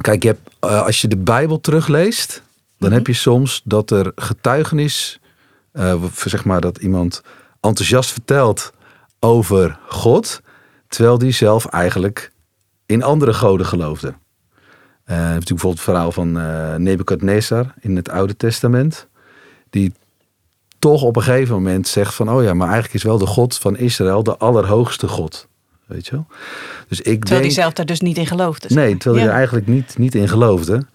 [0.00, 2.42] kijk, je hebt, uh, als je de Bijbel terugleest, dan
[2.78, 2.92] mm -hmm.
[2.92, 5.18] heb je soms dat er getuigenis,
[6.24, 7.22] zeg maar, dat iemand
[7.60, 8.72] enthousiast vertelt
[9.20, 10.40] over God,
[10.88, 12.32] terwijl die zelf eigenlijk
[12.86, 14.08] in andere goden geloofde.
[14.08, 19.08] Uh, natuurlijk bijvoorbeeld het verhaal van uh, Nebukadnezar in het Oude Testament,
[19.70, 19.92] die
[20.78, 23.58] toch op een gegeven moment zegt van, oh ja, maar eigenlijk is wel de God
[23.58, 25.48] van Israël de allerhoogste God.
[25.86, 26.26] Weet je wel?
[26.88, 28.74] Dus ik terwijl denk, hij zelf daar dus niet in geloofde.
[28.74, 29.20] Nee, terwijl ja.
[29.22, 30.86] hij er eigenlijk niet, niet in geloofde.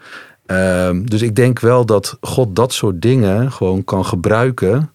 [0.47, 4.91] Uh, dus ik denk wel dat God dat soort dingen gewoon kan gebruiken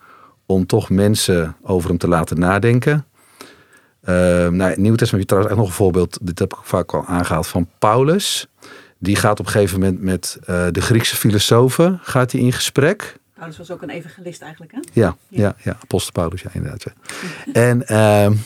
[0.47, 3.05] om toch mensen over hem te laten nadenken.
[4.05, 4.15] Uh,
[4.49, 6.19] nou, het Nieuwe Testament heb je trouwens echt nog een voorbeeld.
[6.23, 8.49] Dit heb ik vaak al aangehaald van Paulus.
[8.99, 13.19] Die gaat op een gegeven moment met uh, de Griekse filosofen gaat hij in gesprek.
[13.35, 14.79] Paulus was ook een evangelist eigenlijk, hè?
[14.93, 15.43] Ja, ja.
[15.43, 16.83] ja, ja apostel Paulus, ja, inderdaad.
[16.83, 16.93] Ja.
[17.53, 18.39] en uh,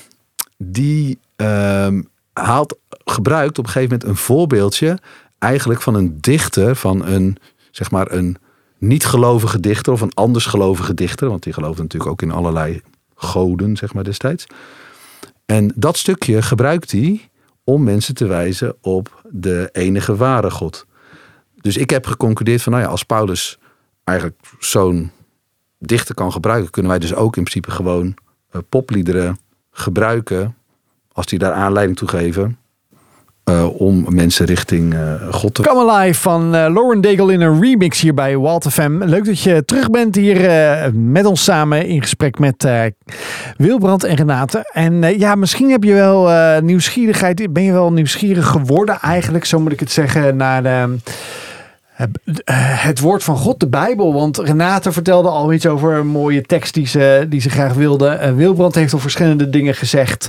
[0.56, 2.02] die ehm,
[2.32, 4.98] haalt, gebruikt op een gegeven moment een voorbeeldje
[5.38, 7.36] eigenlijk van een dichter, van een,
[7.70, 8.36] zeg maar, een
[8.78, 11.28] niet-gelovige dichter of een anders gelovige dichter.
[11.28, 12.82] Want die geloofde natuurlijk ook in allerlei
[13.14, 14.46] goden, zeg maar, destijds.
[15.46, 17.28] En dat stukje gebruikt hij
[17.64, 20.86] om mensen te wijzen op de enige ware God.
[21.60, 23.58] Dus ik heb geconcludeerd van, nou ja, als Paulus
[24.04, 25.10] eigenlijk zo'n
[25.78, 29.38] dichter kan gebruiken, kunnen wij dus ook in principe gewoon uh, popliederen
[29.70, 30.56] gebruiken,
[31.12, 32.58] als die daar aanleiding toe geven,
[33.50, 35.62] uh, om mensen richting uh, God te...
[35.62, 39.04] Come Alive van uh, Lauren Daigle in een remix hier bij Walt FM.
[39.04, 40.40] Leuk dat je terug bent hier
[40.94, 42.68] met ons samen in gesprek met
[43.56, 44.70] Wilbrand en Renate.
[44.72, 49.72] En ja, misschien heb je wel nieuwsgierigheid, ben je wel nieuwsgierig geworden eigenlijk, zo moet
[49.72, 50.84] ik het zeggen, naar de eh,
[52.80, 54.12] het woord van God, de Bijbel.
[54.12, 58.18] Want Renate vertelde al iets over een mooie tekst die ze, die ze graag wilde.
[58.22, 60.28] Uh, Wilbrand heeft al verschillende dingen gezegd.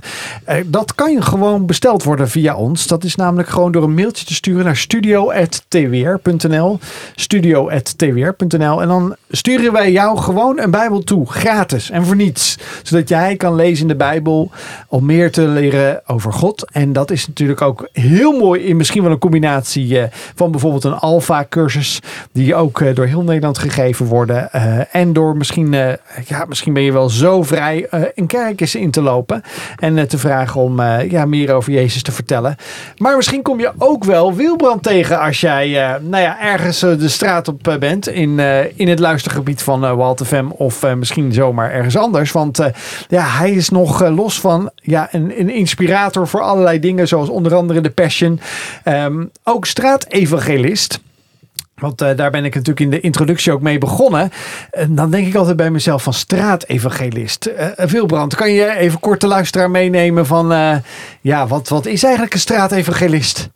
[0.49, 2.87] Uh, dat kan gewoon besteld worden via ons.
[2.87, 6.79] Dat is namelijk gewoon door een mailtje te sturen naar studio.twr.nl.
[7.15, 8.81] Studio.twr.nl.
[8.81, 11.31] En dan sturen wij jou gewoon een Bijbel toe.
[11.31, 12.57] Gratis en voor niets.
[12.83, 14.51] Zodat jij kan lezen in de Bijbel
[14.87, 16.71] om meer te leren over God.
[16.71, 19.99] En dat is natuurlijk ook heel mooi in misschien wel een combinatie
[20.35, 21.99] van bijvoorbeeld een alfa cursus
[22.31, 24.51] die ook eh, door heel Nederland gegeven worden.
[24.51, 25.93] Eh, en door misschien, eh,
[26.25, 29.41] ja, misschien ben je wel zo vrij een kerkjes in te lopen
[29.79, 32.55] en te vragen om ja, meer over Jezus te vertellen.
[32.97, 37.47] Maar misschien kom je ook wel Wilbrand tegen als jij nou ja, ergens de straat
[37.47, 38.39] op bent in,
[38.75, 42.31] in het luistergebied van Walter Fem of misschien zomaar ergens anders.
[42.31, 42.59] Want
[43.07, 47.55] ja, hij is nog los van ja, een, een inspirator voor allerlei dingen, zoals onder
[47.55, 48.39] andere de Passion.
[48.85, 50.99] Um, ook straatevangelist.
[51.75, 54.31] Want uh, daar ben ik natuurlijk in de introductie ook mee begonnen.
[54.71, 57.47] En dan denk ik altijd bij mezelf van straatevangelist.
[57.47, 60.81] Uh, kan je even kort de luisteraar meenemen van...
[61.21, 63.49] Ja, wat, wat is eigenlijk een straatevangelist?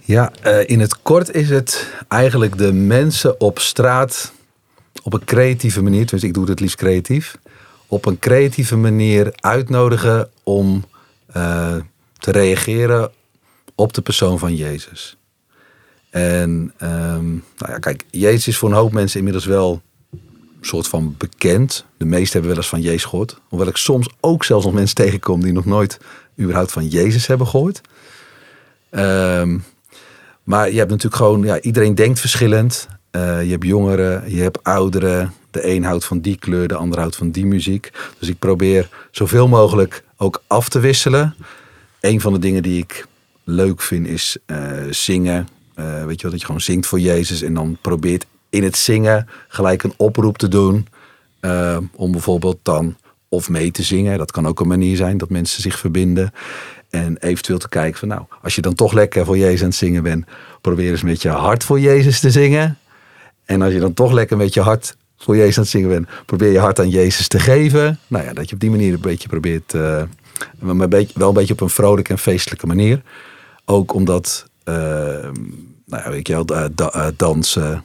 [0.00, 0.32] Ja,
[0.66, 4.32] in het kort is het eigenlijk de mensen op straat
[5.02, 6.06] op een creatieve manier...
[6.06, 7.38] dus ik doe het liefst creatief...
[7.86, 10.84] op een creatieve manier uitnodigen om
[12.18, 13.10] te reageren
[13.74, 15.19] op de persoon van Jezus.
[16.10, 20.88] En um, nou ja, kijk, Jezus is voor een hoop mensen inmiddels wel een soort
[20.88, 21.84] van bekend.
[21.96, 23.40] De meesten hebben wel eens van Jezus gehoord.
[23.48, 25.98] Hoewel ik soms ook zelfs nog mensen tegenkom die nog nooit
[26.40, 27.80] überhaupt van Jezus hebben gehoord.
[28.90, 29.64] Um,
[30.42, 32.88] maar je hebt natuurlijk gewoon, ja, iedereen denkt verschillend.
[33.16, 35.32] Uh, je hebt jongeren, je hebt ouderen.
[35.50, 37.92] De een houdt van die kleur, de ander houdt van die muziek.
[38.18, 41.34] Dus ik probeer zoveel mogelijk ook af te wisselen.
[42.00, 43.06] Een van de dingen die ik
[43.44, 45.48] leuk vind is uh, zingen.
[45.80, 48.76] Uh, weet je wel, dat je gewoon zingt voor Jezus en dan probeert in het
[48.76, 50.86] zingen gelijk een oproep te doen.
[51.40, 52.96] Uh, om bijvoorbeeld dan
[53.28, 54.18] of mee te zingen.
[54.18, 56.32] Dat kan ook een manier zijn dat mensen zich verbinden.
[56.90, 59.76] En eventueel te kijken van nou, als je dan toch lekker voor Jezus aan het
[59.76, 60.26] zingen bent,
[60.60, 62.78] probeer eens met je hart voor Jezus te zingen.
[63.44, 66.08] En als je dan toch lekker met je hart voor Jezus aan het zingen bent,
[66.26, 67.98] probeer je hart aan Jezus te geven.
[68.06, 70.02] Nou ja, dat je op die manier een beetje probeert, uh,
[70.58, 73.02] maar een beetje, wel een beetje op een vrolijke en feestelijke manier.
[73.64, 74.48] Ook omdat
[75.90, 77.84] nou ja, weet je wel, uh, dansen.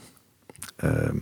[0.76, 1.16] Ehm.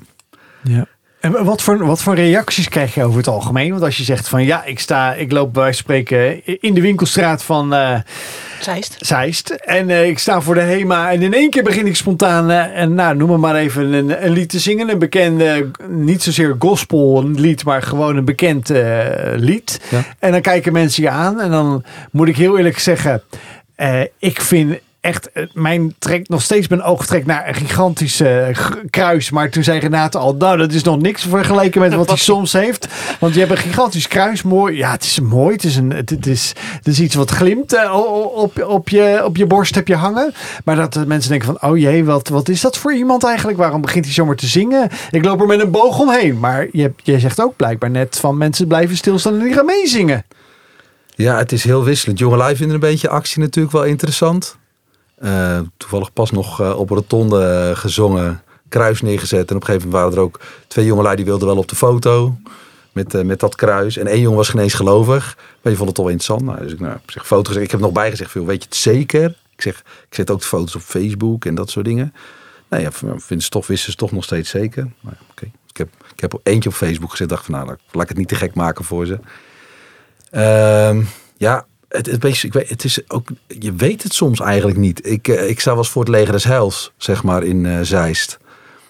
[0.62, 0.87] ja.
[1.24, 3.70] En wat voor, wat voor reacties krijg je over het algemeen?
[3.70, 7.43] Want als je zegt van ja, ik sta, ik loop bij spreken in de winkelstraat
[7.43, 7.99] van uh,
[8.61, 8.97] Zeist.
[8.99, 9.51] Zeist.
[9.51, 12.78] En uh, ik sta voor de HEMA en in één keer begin ik spontaan, uh,
[12.78, 14.89] en nou noem maar even een, een, lied te zingen.
[14.89, 18.68] Een bekende, niet zozeer gospel lied, maar gewoon een bekend
[19.37, 19.80] lied.
[19.91, 20.05] Ja.
[20.18, 23.22] En dan kijken mensen je aan en dan moet ik heel eerlijk zeggen,
[24.18, 28.47] ik vind echt, eh, mijn trekt nog steeds mijn oog trekt naar een gigantisch uh,
[28.91, 29.31] kruis.
[29.31, 32.53] Maar toen zei Renate al, nou dat is nog niks vergeleken met wat hij soms
[32.53, 32.89] heeft.
[33.21, 34.77] Want je hebt een gigantisch kruis, mooi.
[34.77, 35.55] Ja, het is mooi.
[35.55, 37.95] Het is, een, het, is, het is iets wat glimt uh,
[38.35, 40.35] op, op, je, op je borst heb je hangen.
[40.65, 43.59] Maar dat mensen denken van, oh jee, wat, wat is dat voor iemand eigenlijk?
[43.59, 44.89] Waarom begint hij zomaar te zingen?
[45.11, 46.41] Ik loop er met een boog omheen.
[46.41, 50.25] Maar je, je zegt ook blijkbaar net van mensen blijven stilstaan en die gaan meezingen.
[51.15, 52.19] Ja, het is heel wisselend.
[52.19, 54.57] Jongelui vinden een beetje actie natuurlijk wel interessant.
[55.23, 59.51] Uh, toevallig pas nog uh, op rotonde uh, gezongen, kruis neergezet.
[59.51, 61.77] En op een gegeven moment waren er ook twee jongelui die wilden wel op de
[61.77, 62.37] foto
[62.93, 63.97] met, met dat kruis.
[63.97, 66.43] En één jongen was geen gelovig, maar die vond het al interessant.
[66.43, 67.65] Nou, dus ik nou, zeg, foto gezegd.
[67.65, 69.37] Ik heb nog bijgezegd, veel, weet je het zeker?
[69.57, 72.15] Ik zeg, ik zet ook de foto's op Facebook en dat soort dingen.
[72.69, 74.91] Nou ja, vinden ze toch, wisten ze toch nog steeds zeker.
[75.31, 78.17] Oké, ik, heb, ik heb eentje op Facebook gezet, dacht van nou, laat ik het
[78.17, 79.19] niet te gek maken voor ze.
[80.33, 81.07] Uh,
[81.37, 81.67] ja,
[81.97, 85.07] het, beetje, het is ook, je weet het soms eigenlijk niet.
[85.07, 88.39] Ik, uh, ik sta wel voor het leger des heils, zeg maar, in uh, Zeist.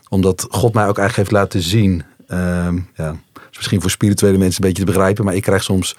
[0.09, 2.05] Omdat God mij ook eigenlijk heeft laten zien.
[2.29, 3.17] Uh, ja,
[3.51, 5.25] is misschien voor spirituele mensen een beetje te begrijpen.
[5.25, 5.97] Maar ik krijg soms...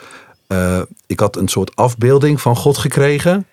[0.47, 3.47] Uh, ik had een soort afbeelding van God gekregen.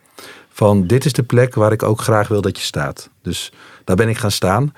[0.52, 3.08] Van dit is de plek waar ik ook graag wil dat je staat.
[3.22, 3.52] Dus
[3.84, 4.74] daar ben ik gaan staan.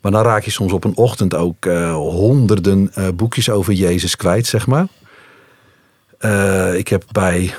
[0.00, 1.64] Maar dan raak je soms op een ochtend ook
[1.94, 4.86] honderden boekjes over Jezus kwijt, zeg maar.
[6.74, 7.54] ik heb bij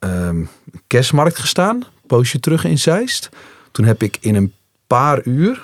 [0.00, 0.48] um,
[0.86, 3.28] kerstmarkt gestaan, poosje terug in Zeist.
[3.72, 4.52] Toen heb ik in een
[4.86, 5.62] paar uur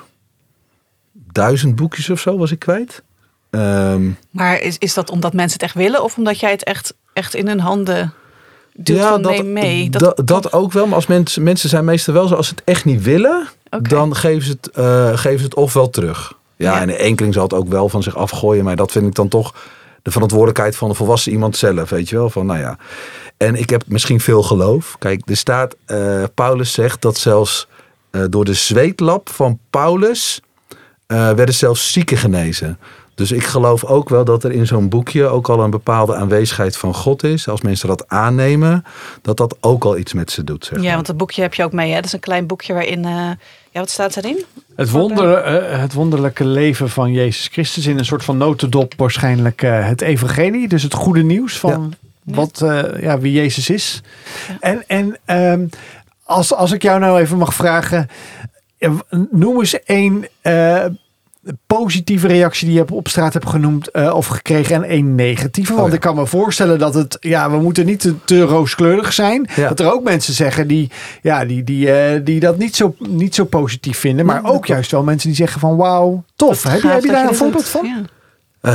[1.12, 3.02] duizend boekjes of zo was ik kwijt.
[3.50, 6.94] Um, maar is, is dat omdat mensen het echt willen of omdat jij het echt,
[7.12, 8.12] echt in hun handen
[8.74, 9.90] doet van neem mee.
[9.90, 12.54] Dat, dat, dat ook wel, maar als mensen, mensen zijn meestal wel zo, als ze
[12.54, 13.48] het echt niet willen,
[13.82, 16.34] dan geven ze, het, uh, geven ze het ofwel terug.
[16.56, 19.06] Ja, ja, en de enkeling zal het ook wel van zich afgooien, maar dat vind
[19.06, 19.54] ik dan toch
[20.06, 22.30] de verantwoordelijkheid van de volwassen iemand zelf, weet je wel.
[22.30, 22.78] Van, nou ja.
[23.36, 24.96] En ik heb misschien veel geloof.
[24.98, 27.68] Kijk, er staat, uh, Paulus zegt dat zelfs
[28.10, 30.40] uh, door de zweetlap van Paulus
[31.06, 32.78] uh, werden zelfs zieken genezen.
[33.14, 36.76] Dus ik geloof ook wel dat er in zo'n boekje ook al een bepaalde aanwezigheid
[36.76, 37.48] van God is.
[37.48, 38.84] Als mensen dat aannemen,
[39.22, 40.64] dat dat ook al iets met ze doet.
[40.64, 41.88] Zeg ja, want dat boekje heb je ook mee.
[41.88, 41.96] Hè?
[41.96, 43.06] Dat is een klein boekje waarin.
[43.76, 44.44] Ja, wat staat erin?
[44.76, 49.62] Het, wonder, uh, het wonderlijke leven van Jezus Christus in een soort van notendop, waarschijnlijk
[49.62, 50.68] uh, het Evangelie.
[50.68, 52.34] Dus het goede nieuws van ja.
[52.34, 52.64] wat,
[53.00, 54.02] ja, wie Jezus is.
[54.48, 54.56] Ja.
[54.60, 55.68] En, en um,
[56.22, 58.08] als, als ik jou nou even mag vragen,
[59.30, 60.26] noem eens één
[61.66, 65.72] positieve reactie die je op straat hebt genoemd uh, of gekregen en één negatieve.
[65.72, 65.94] Want oh, ja.
[65.94, 69.48] ik kan me voorstellen dat het, ja, we moeten niet te, te rooskleurig zijn.
[69.56, 69.68] Ja.
[69.68, 70.90] Dat er ook mensen zeggen die,
[71.22, 74.26] ja, die, die, uh, die dat niet zo, niet zo positief vinden.
[74.26, 76.62] Maar ook juist wel mensen die zeggen van wauw, tof.
[76.62, 77.86] Heb je, heb je daar een voorbeeld van?
[78.62, 78.72] Uh,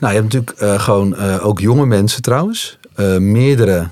[0.00, 2.78] nou, je hebt natuurlijk gewoon ook jonge mensen trouwens.
[3.18, 3.88] meerdere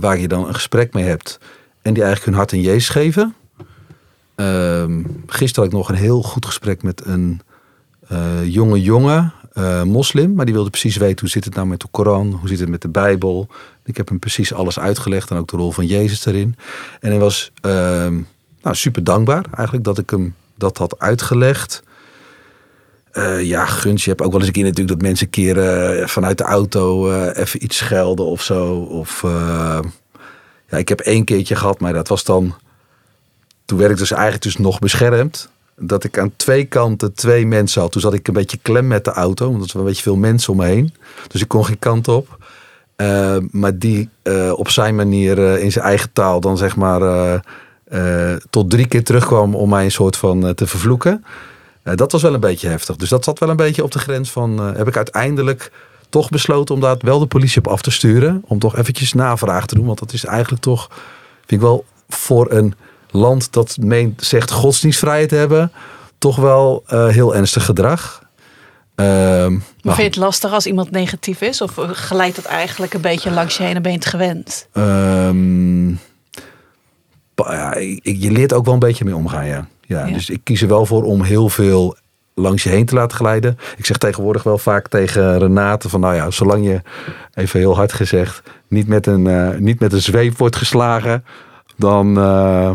[0.00, 1.38] waar je dan een gesprek mee hebt.
[1.82, 3.34] En die eigenlijk hun hart in Jezus geven.
[4.34, 7.40] Ehm, gisteren had ik nog een heel goed gesprek met een
[8.44, 11.86] jonge jongen, uh, moslim, maar die wilde precies weten hoe zit het nou met de
[11.90, 13.48] Koran, hoe zit het met de Bijbel.
[13.84, 16.56] Ik heb hem precies alles uitgelegd en ook de rol van Jezus erin.
[17.00, 17.72] En hij was uh,
[18.62, 21.82] nou, super dankbaar eigenlijk dat ik hem dat had uitgelegd.
[23.12, 24.04] Uh, ja, gunst.
[24.04, 27.64] Je hebt ook wel eens een keer natuurlijk dat mensen keren vanuit de auto even
[27.64, 28.74] iets schelden of zo.
[28.74, 29.20] Of
[30.68, 32.54] ja, ik heb één keertje gehad, maar dat was dan.
[33.64, 37.80] Toen werd ik dus eigenlijk dus nog beschermd dat ik aan twee kanten twee mensen
[37.80, 37.92] had.
[37.92, 40.52] Toen zat ik een beetje klem met de auto, want er een beetje veel mensen
[40.52, 40.94] om me heen.
[41.28, 42.38] Dus ik kon geen kant op.
[42.96, 47.42] Uh, maar die uh, op zijn manier uh, in zijn eigen taal dan zeg maar
[48.50, 51.24] tot drie keer terugkwam om mij een soort van te vervloeken.
[51.82, 52.96] dat was wel een beetje heftig.
[52.96, 54.58] Dus dat zat wel een beetje op de grens van.
[54.76, 55.72] heb ik uiteindelijk
[56.08, 58.42] toch besloten om daar wel de politie op af te sturen.
[58.46, 59.86] Om toch eventjes navraag te doen.
[59.86, 60.88] Want dat is eigenlijk toch,
[61.38, 62.74] vind ik wel voor een
[63.12, 65.72] land dat meent, zegt godsdienstvrijheid te hebben,
[66.18, 68.22] toch wel uh, heel ernstig gedrag.
[68.96, 71.60] Uh, maar vind je het lastig als iemand negatief is?
[71.60, 74.68] Of glijdt dat eigenlijk een beetje langs je heen en ben je het gewend?
[74.72, 76.00] Um,
[77.34, 79.68] ja, je leert ook wel een beetje mee omgaan, ja.
[79.80, 80.06] ja.
[80.06, 81.96] Ja, Dus ik kies er wel voor om heel veel
[82.34, 83.58] langs je heen te laten glijden.
[83.76, 86.80] Ik zeg tegenwoordig wel vaak tegen Renate van nou ja, zolang je,
[87.34, 91.24] even heel hard gezegd, niet met een, uh, niet met een zweep wordt geslagen,
[91.76, 92.70] dan, uh,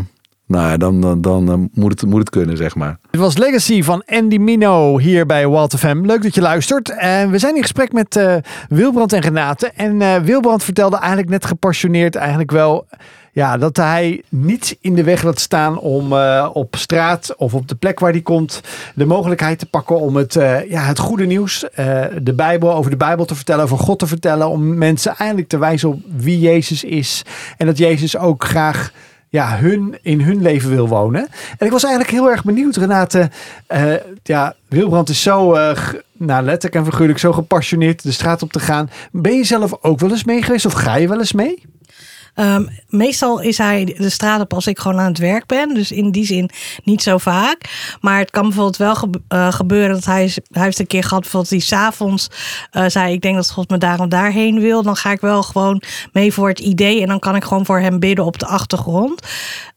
[0.48, 2.98] nou ja, dan, dan, dan moet, het, moet het kunnen, zeg maar.
[3.10, 6.00] Het was Legacy van Andy Mino hier bij Walt FM.
[6.04, 6.90] Leuk dat je luistert.
[6.90, 8.34] En we zijn in gesprek met uh,
[8.68, 9.70] Wilbrand en Renate.
[9.74, 12.86] En uh, Wilbrand vertelde eigenlijk net gepassioneerd eigenlijk wel...
[13.32, 16.12] Ja, dat hij niet in de weg laat staan om
[16.52, 18.60] op straat of op de plek waar hij komt
[18.94, 20.32] de mogelijkheid te pakken om het,
[20.68, 21.64] ja, het goede nieuws,
[22.22, 24.48] de Bijbel, over de Bijbel te vertellen, over God te vertellen.
[24.48, 27.22] Om mensen eindelijk te wijzen op wie Jezus is.
[27.56, 28.92] En dat Jezus ook graag
[29.28, 31.28] ja, hun, in hun leven wil wonen.
[31.58, 33.30] En ik was eigenlijk heel erg benieuwd, Renate.
[33.68, 35.78] Uh, ja, Wilbrand is zo, uh,
[36.12, 38.90] nou, letterlijk en figuurlijk, zo gepassioneerd de straat op te gaan.
[39.12, 41.62] Ben je zelf ook wel eens mee geweest of ga je wel eens mee?
[42.40, 45.74] Um, meestal is hij de straat op als ik gewoon aan het werk ben.
[45.74, 46.50] Dus in die zin
[46.84, 47.58] niet zo vaak.
[48.00, 51.20] Maar het kan bijvoorbeeld wel ge uh, gebeuren dat hij, hij heeft een keer gehad,
[51.20, 52.30] bijvoorbeeld die s'avonds
[52.72, 54.82] uh, zei: Ik denk dat God me daar en daarheen wil.
[54.82, 55.82] Dan ga ik wel gewoon
[56.12, 57.00] mee voor het idee.
[57.00, 59.22] En dan kan ik gewoon voor hem bidden op de achtergrond.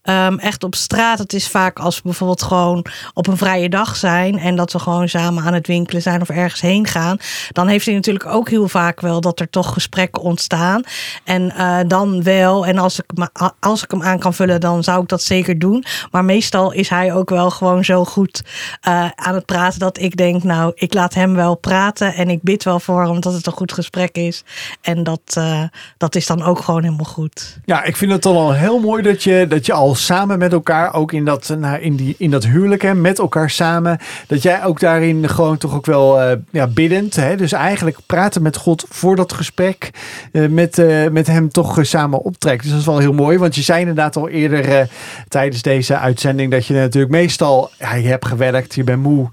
[0.08, 3.96] Um, echt op straat, het is vaak als we bijvoorbeeld gewoon op een vrije dag
[3.96, 4.38] zijn.
[4.38, 7.16] En dat we gewoon samen aan het winkelen zijn of ergens heen gaan.
[7.52, 10.82] Dan heeft hij natuurlijk ook heel vaak wel dat er toch gesprekken ontstaan.
[11.24, 13.28] En uh, dan wel en als ik,
[13.60, 15.84] als ik hem aan kan vullen, dan zou ik dat zeker doen.
[16.10, 18.42] Maar meestal is hij ook wel gewoon zo goed
[18.88, 22.42] uh, aan het praten dat ik denk, nou, ik laat hem wel praten en ik
[22.42, 24.44] bid wel voor hem dat het een goed gesprek is.
[24.80, 25.62] En dat, uh,
[25.96, 27.58] dat is dan ook gewoon helemaal goed.
[27.64, 30.52] Ja, ik vind het dan al heel mooi dat je, dat je al samen met
[30.52, 34.42] elkaar, ook in dat, nou, in die, in dat huwelijk, hè, met elkaar samen, dat
[34.42, 37.16] jij ook daarin gewoon toch ook wel uh, ja, biddend.
[37.16, 39.90] Hè, dus eigenlijk praten met God voor dat gesprek,
[40.32, 40.82] met,
[41.12, 43.38] met hem toch samen op dus dat is wel heel mooi.
[43.38, 44.88] Want je zei inderdaad al eerder
[45.28, 49.28] tijdens deze uitzending dat je natuurlijk meestal, ja, je hebt gewerkt, je bent moe.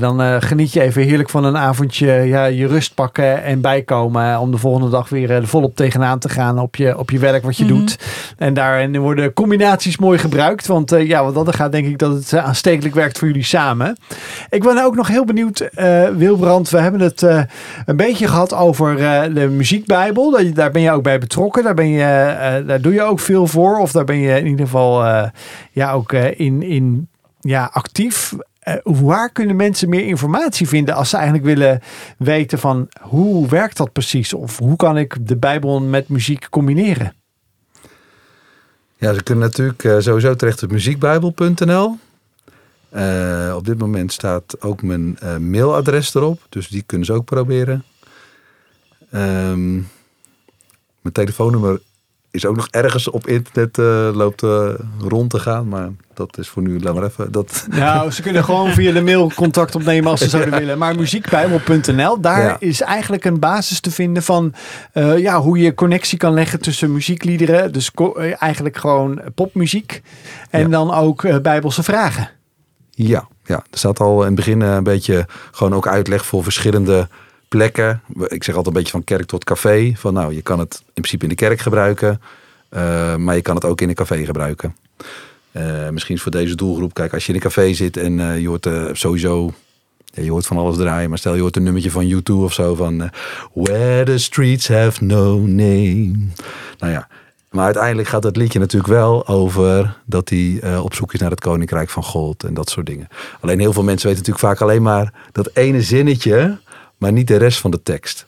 [0.00, 4.38] Dan geniet je even heerlijk van een avondje, ja, je rust pakken en bijkomen.
[4.38, 7.56] om de volgende dag weer volop tegenaan te gaan op je, op je werk wat
[7.56, 7.78] je mm -hmm.
[7.78, 7.98] doet.
[8.36, 10.66] En daarin worden combinaties mooi gebruikt.
[10.66, 13.96] Want ja, wat dat gaat denk ik dat het aanstekelijk werkt voor jullie samen.
[14.50, 15.68] Ik ben ook nog heel benieuwd,
[16.16, 16.70] Wilbrand.
[16.70, 17.22] We hebben het
[17.86, 18.96] een beetje gehad over
[19.34, 20.52] de muziekbijbel.
[20.54, 21.64] Daar ben je ook bij betrokken.
[21.64, 22.06] Daar ben je
[22.66, 23.78] daar doe je ook veel voor.
[23.78, 25.04] Of daar ben je in ieder geval
[25.72, 27.08] ja, ook in, in
[27.40, 28.34] ja, actief.
[28.82, 31.80] waar kunnen mensen meer informatie vinden als ze eigenlijk willen
[32.18, 34.34] weten van hoe werkt dat precies?
[34.34, 37.17] Of hoe kan ik de Bijbel met muziek combineren?
[38.98, 41.98] Ja, ze kunnen natuurlijk uh, sowieso terecht op muziekbijbel.nl.
[42.92, 47.24] Uh, op dit moment staat ook mijn uh, mailadres erop, dus die kunnen ze ook
[47.24, 47.84] proberen.
[49.14, 49.88] Um,
[51.00, 51.80] mijn telefoonnummer
[52.30, 54.42] is ook nog ergens op internet uh, loopt
[55.00, 57.32] rond te gaan, maar dat is voor nu, laat maar even.
[57.32, 57.66] Dat...
[57.70, 60.78] Nou, ze kunnen gewoon via de mail contact opnemen als ze zouden willen.
[60.78, 64.54] Maar muziekbijbel.nl, daar is eigenlijk een basis te vinden van
[65.16, 67.72] ja, hoe je connectie kan leggen tussen muziekliederen.
[67.72, 67.90] Dus
[68.38, 70.02] eigenlijk gewoon popmuziek
[70.50, 70.68] en ja.
[70.68, 72.30] dan ook bijbelse vragen.
[72.90, 77.08] Ja, ja, er staat al in het begin een beetje gewoon ook uitleg voor verschillende
[77.48, 78.02] plekken.
[78.26, 79.92] Ik zeg altijd een beetje van kerk tot café.
[79.96, 82.20] Van nou, je kan het in principe in de kerk gebruiken,
[82.70, 84.76] uh, maar je kan het ook in een café gebruiken.
[85.52, 86.94] Uh, misschien voor deze doelgroep.
[86.94, 89.52] Kijk, als je in een café zit en uh, je hoort sowieso
[90.12, 92.74] je hoort van alles draaien, maar stel je hoort een nummertje van YouTube of zo
[92.74, 93.10] van
[93.52, 96.14] Where the streets have no name.
[96.78, 97.08] Nou ja,
[97.50, 101.40] maar uiteindelijk gaat het liedje natuurlijk wel over dat hij op zoek is naar het
[101.40, 103.08] koninkrijk van God en dat soort dingen.
[103.40, 106.58] Alleen heel veel mensen weten natuurlijk vaak alleen maar dat ene zinnetje,
[106.98, 108.26] maar niet de rest van de tekst.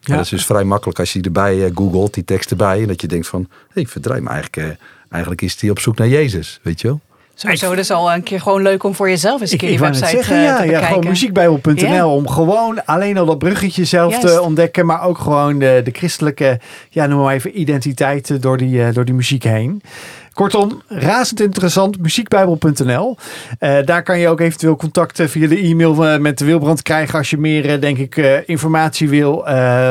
[0.00, 0.14] Ja.
[0.14, 3.00] dat is dus vrij makkelijk als je erbij uh, googelt, die tekst erbij, en dat
[3.00, 6.08] je denkt van, hé, hey, verdraai me eigenlijk, uh, eigenlijk is hij op zoek naar
[6.08, 7.00] Jezus, weet je wel.
[7.36, 9.78] Sowieso, dat is al een keer gewoon leuk om voor jezelf eens een keer die
[9.78, 14.40] website zeggen, ja, te ja, gewoon muziekbijbel.nl om gewoon alleen al dat bruggetje zelf te
[14.42, 16.60] ontdekken, maar ook gewoon de, de christelijke,
[16.90, 19.82] ja, noem maar even identiteit door die, door die muziek heen.
[20.34, 23.16] Kortom, razend interessant, muziekbijbel.nl.
[23.60, 27.30] Uh, daar kan je ook eventueel contacten via de e-mail met de Wilbrand krijgen als
[27.30, 28.16] je meer, denk ik,
[28.46, 29.32] informatie wil,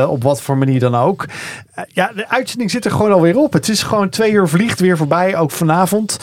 [0.07, 1.25] op wat voor manier dan ook.
[1.87, 3.53] ja, de uitzending zit er gewoon alweer op.
[3.53, 6.17] Het is gewoon twee uur vliegt weer voorbij, ook vanavond.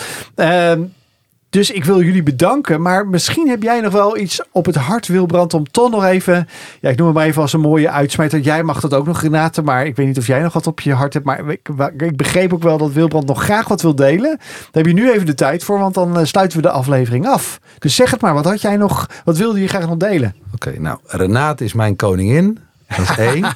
[1.50, 2.82] Ehm, dus ik wil jullie bedanken.
[2.82, 6.48] Maar misschien heb jij nog wel iets op het hart, Wilbrand, om toch nog even...
[6.80, 8.40] Ja, ik noem het maar even als een mooie uitsmijter.
[8.40, 9.62] Jij mag dat ook nog, Renate.
[9.62, 11.24] Maar ik weet niet of jij nog wat op je hart hebt.
[11.24, 14.36] Maar ik, ik begreep ook wel dat Wilbrand nog graag wat wil delen.
[14.38, 17.26] Daar heb je nu even de tijd voor, want dan eh, sluiten we de aflevering
[17.26, 17.60] af.
[17.78, 20.34] Dus zeg het maar, wat had jij nog, wat wilde je graag nog delen?
[20.54, 22.58] Oké, nou, Renate is mijn koningin.
[22.96, 23.46] Dat is één.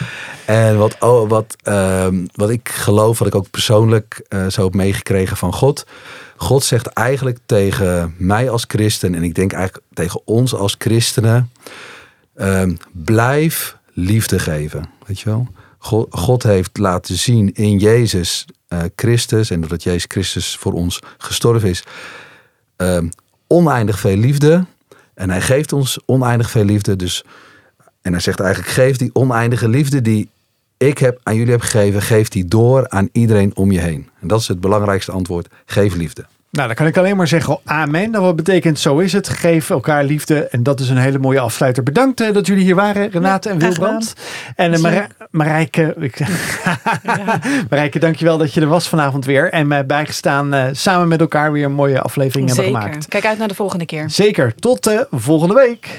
[0.44, 4.74] en wat, oh, wat, uh, wat ik geloof, wat ik ook persoonlijk uh, zo heb
[4.74, 5.84] meegekregen van God
[6.42, 11.50] God zegt eigenlijk tegen mij als christen en ik denk eigenlijk tegen ons als christenen,
[12.36, 12.62] uh,
[12.92, 14.88] blijf liefde geven.
[15.06, 15.48] Weet je wel?
[16.10, 21.68] God, heeft laten zien in Jezus uh, Christus en doordat Jezus Christus voor ons gestorven
[21.68, 21.84] is,
[22.76, 22.98] uh,
[23.46, 24.64] oneindig veel liefde.
[25.14, 26.96] En hij geeft ons oneindig veel liefde.
[26.96, 27.24] Dus,
[28.02, 30.28] en hij zegt eigenlijk, geef die oneindige liefde die
[30.86, 34.08] ik heb aan jullie heb gegeven, geef die door aan iedereen om je heen.
[34.20, 35.48] En dat is het belangrijkste antwoord.
[35.66, 36.24] Geef liefde.
[36.50, 38.12] Nou, dan kan ik alleen maar zeggen amen.
[38.12, 39.28] Dat wat betekent zo is het.
[39.28, 40.44] Geef elkaar liefde.
[40.44, 41.82] En dat is een hele mooie afsluiter.
[41.82, 44.14] Bedankt uh, dat jullie hier waren, Renate en Wilbrand.
[44.56, 46.26] En uh, Marij Marijke, ja.
[47.70, 49.50] Marijke, dankjewel dat je er was vanavond weer.
[49.50, 52.64] En mij bijgestaan uh, samen met elkaar weer een mooie aflevering Zeker.
[52.64, 53.08] hebben gemaakt.
[53.08, 54.10] Kijk uit naar de volgende keer.
[54.10, 54.54] Zeker.
[54.54, 55.98] Tot de volgende week.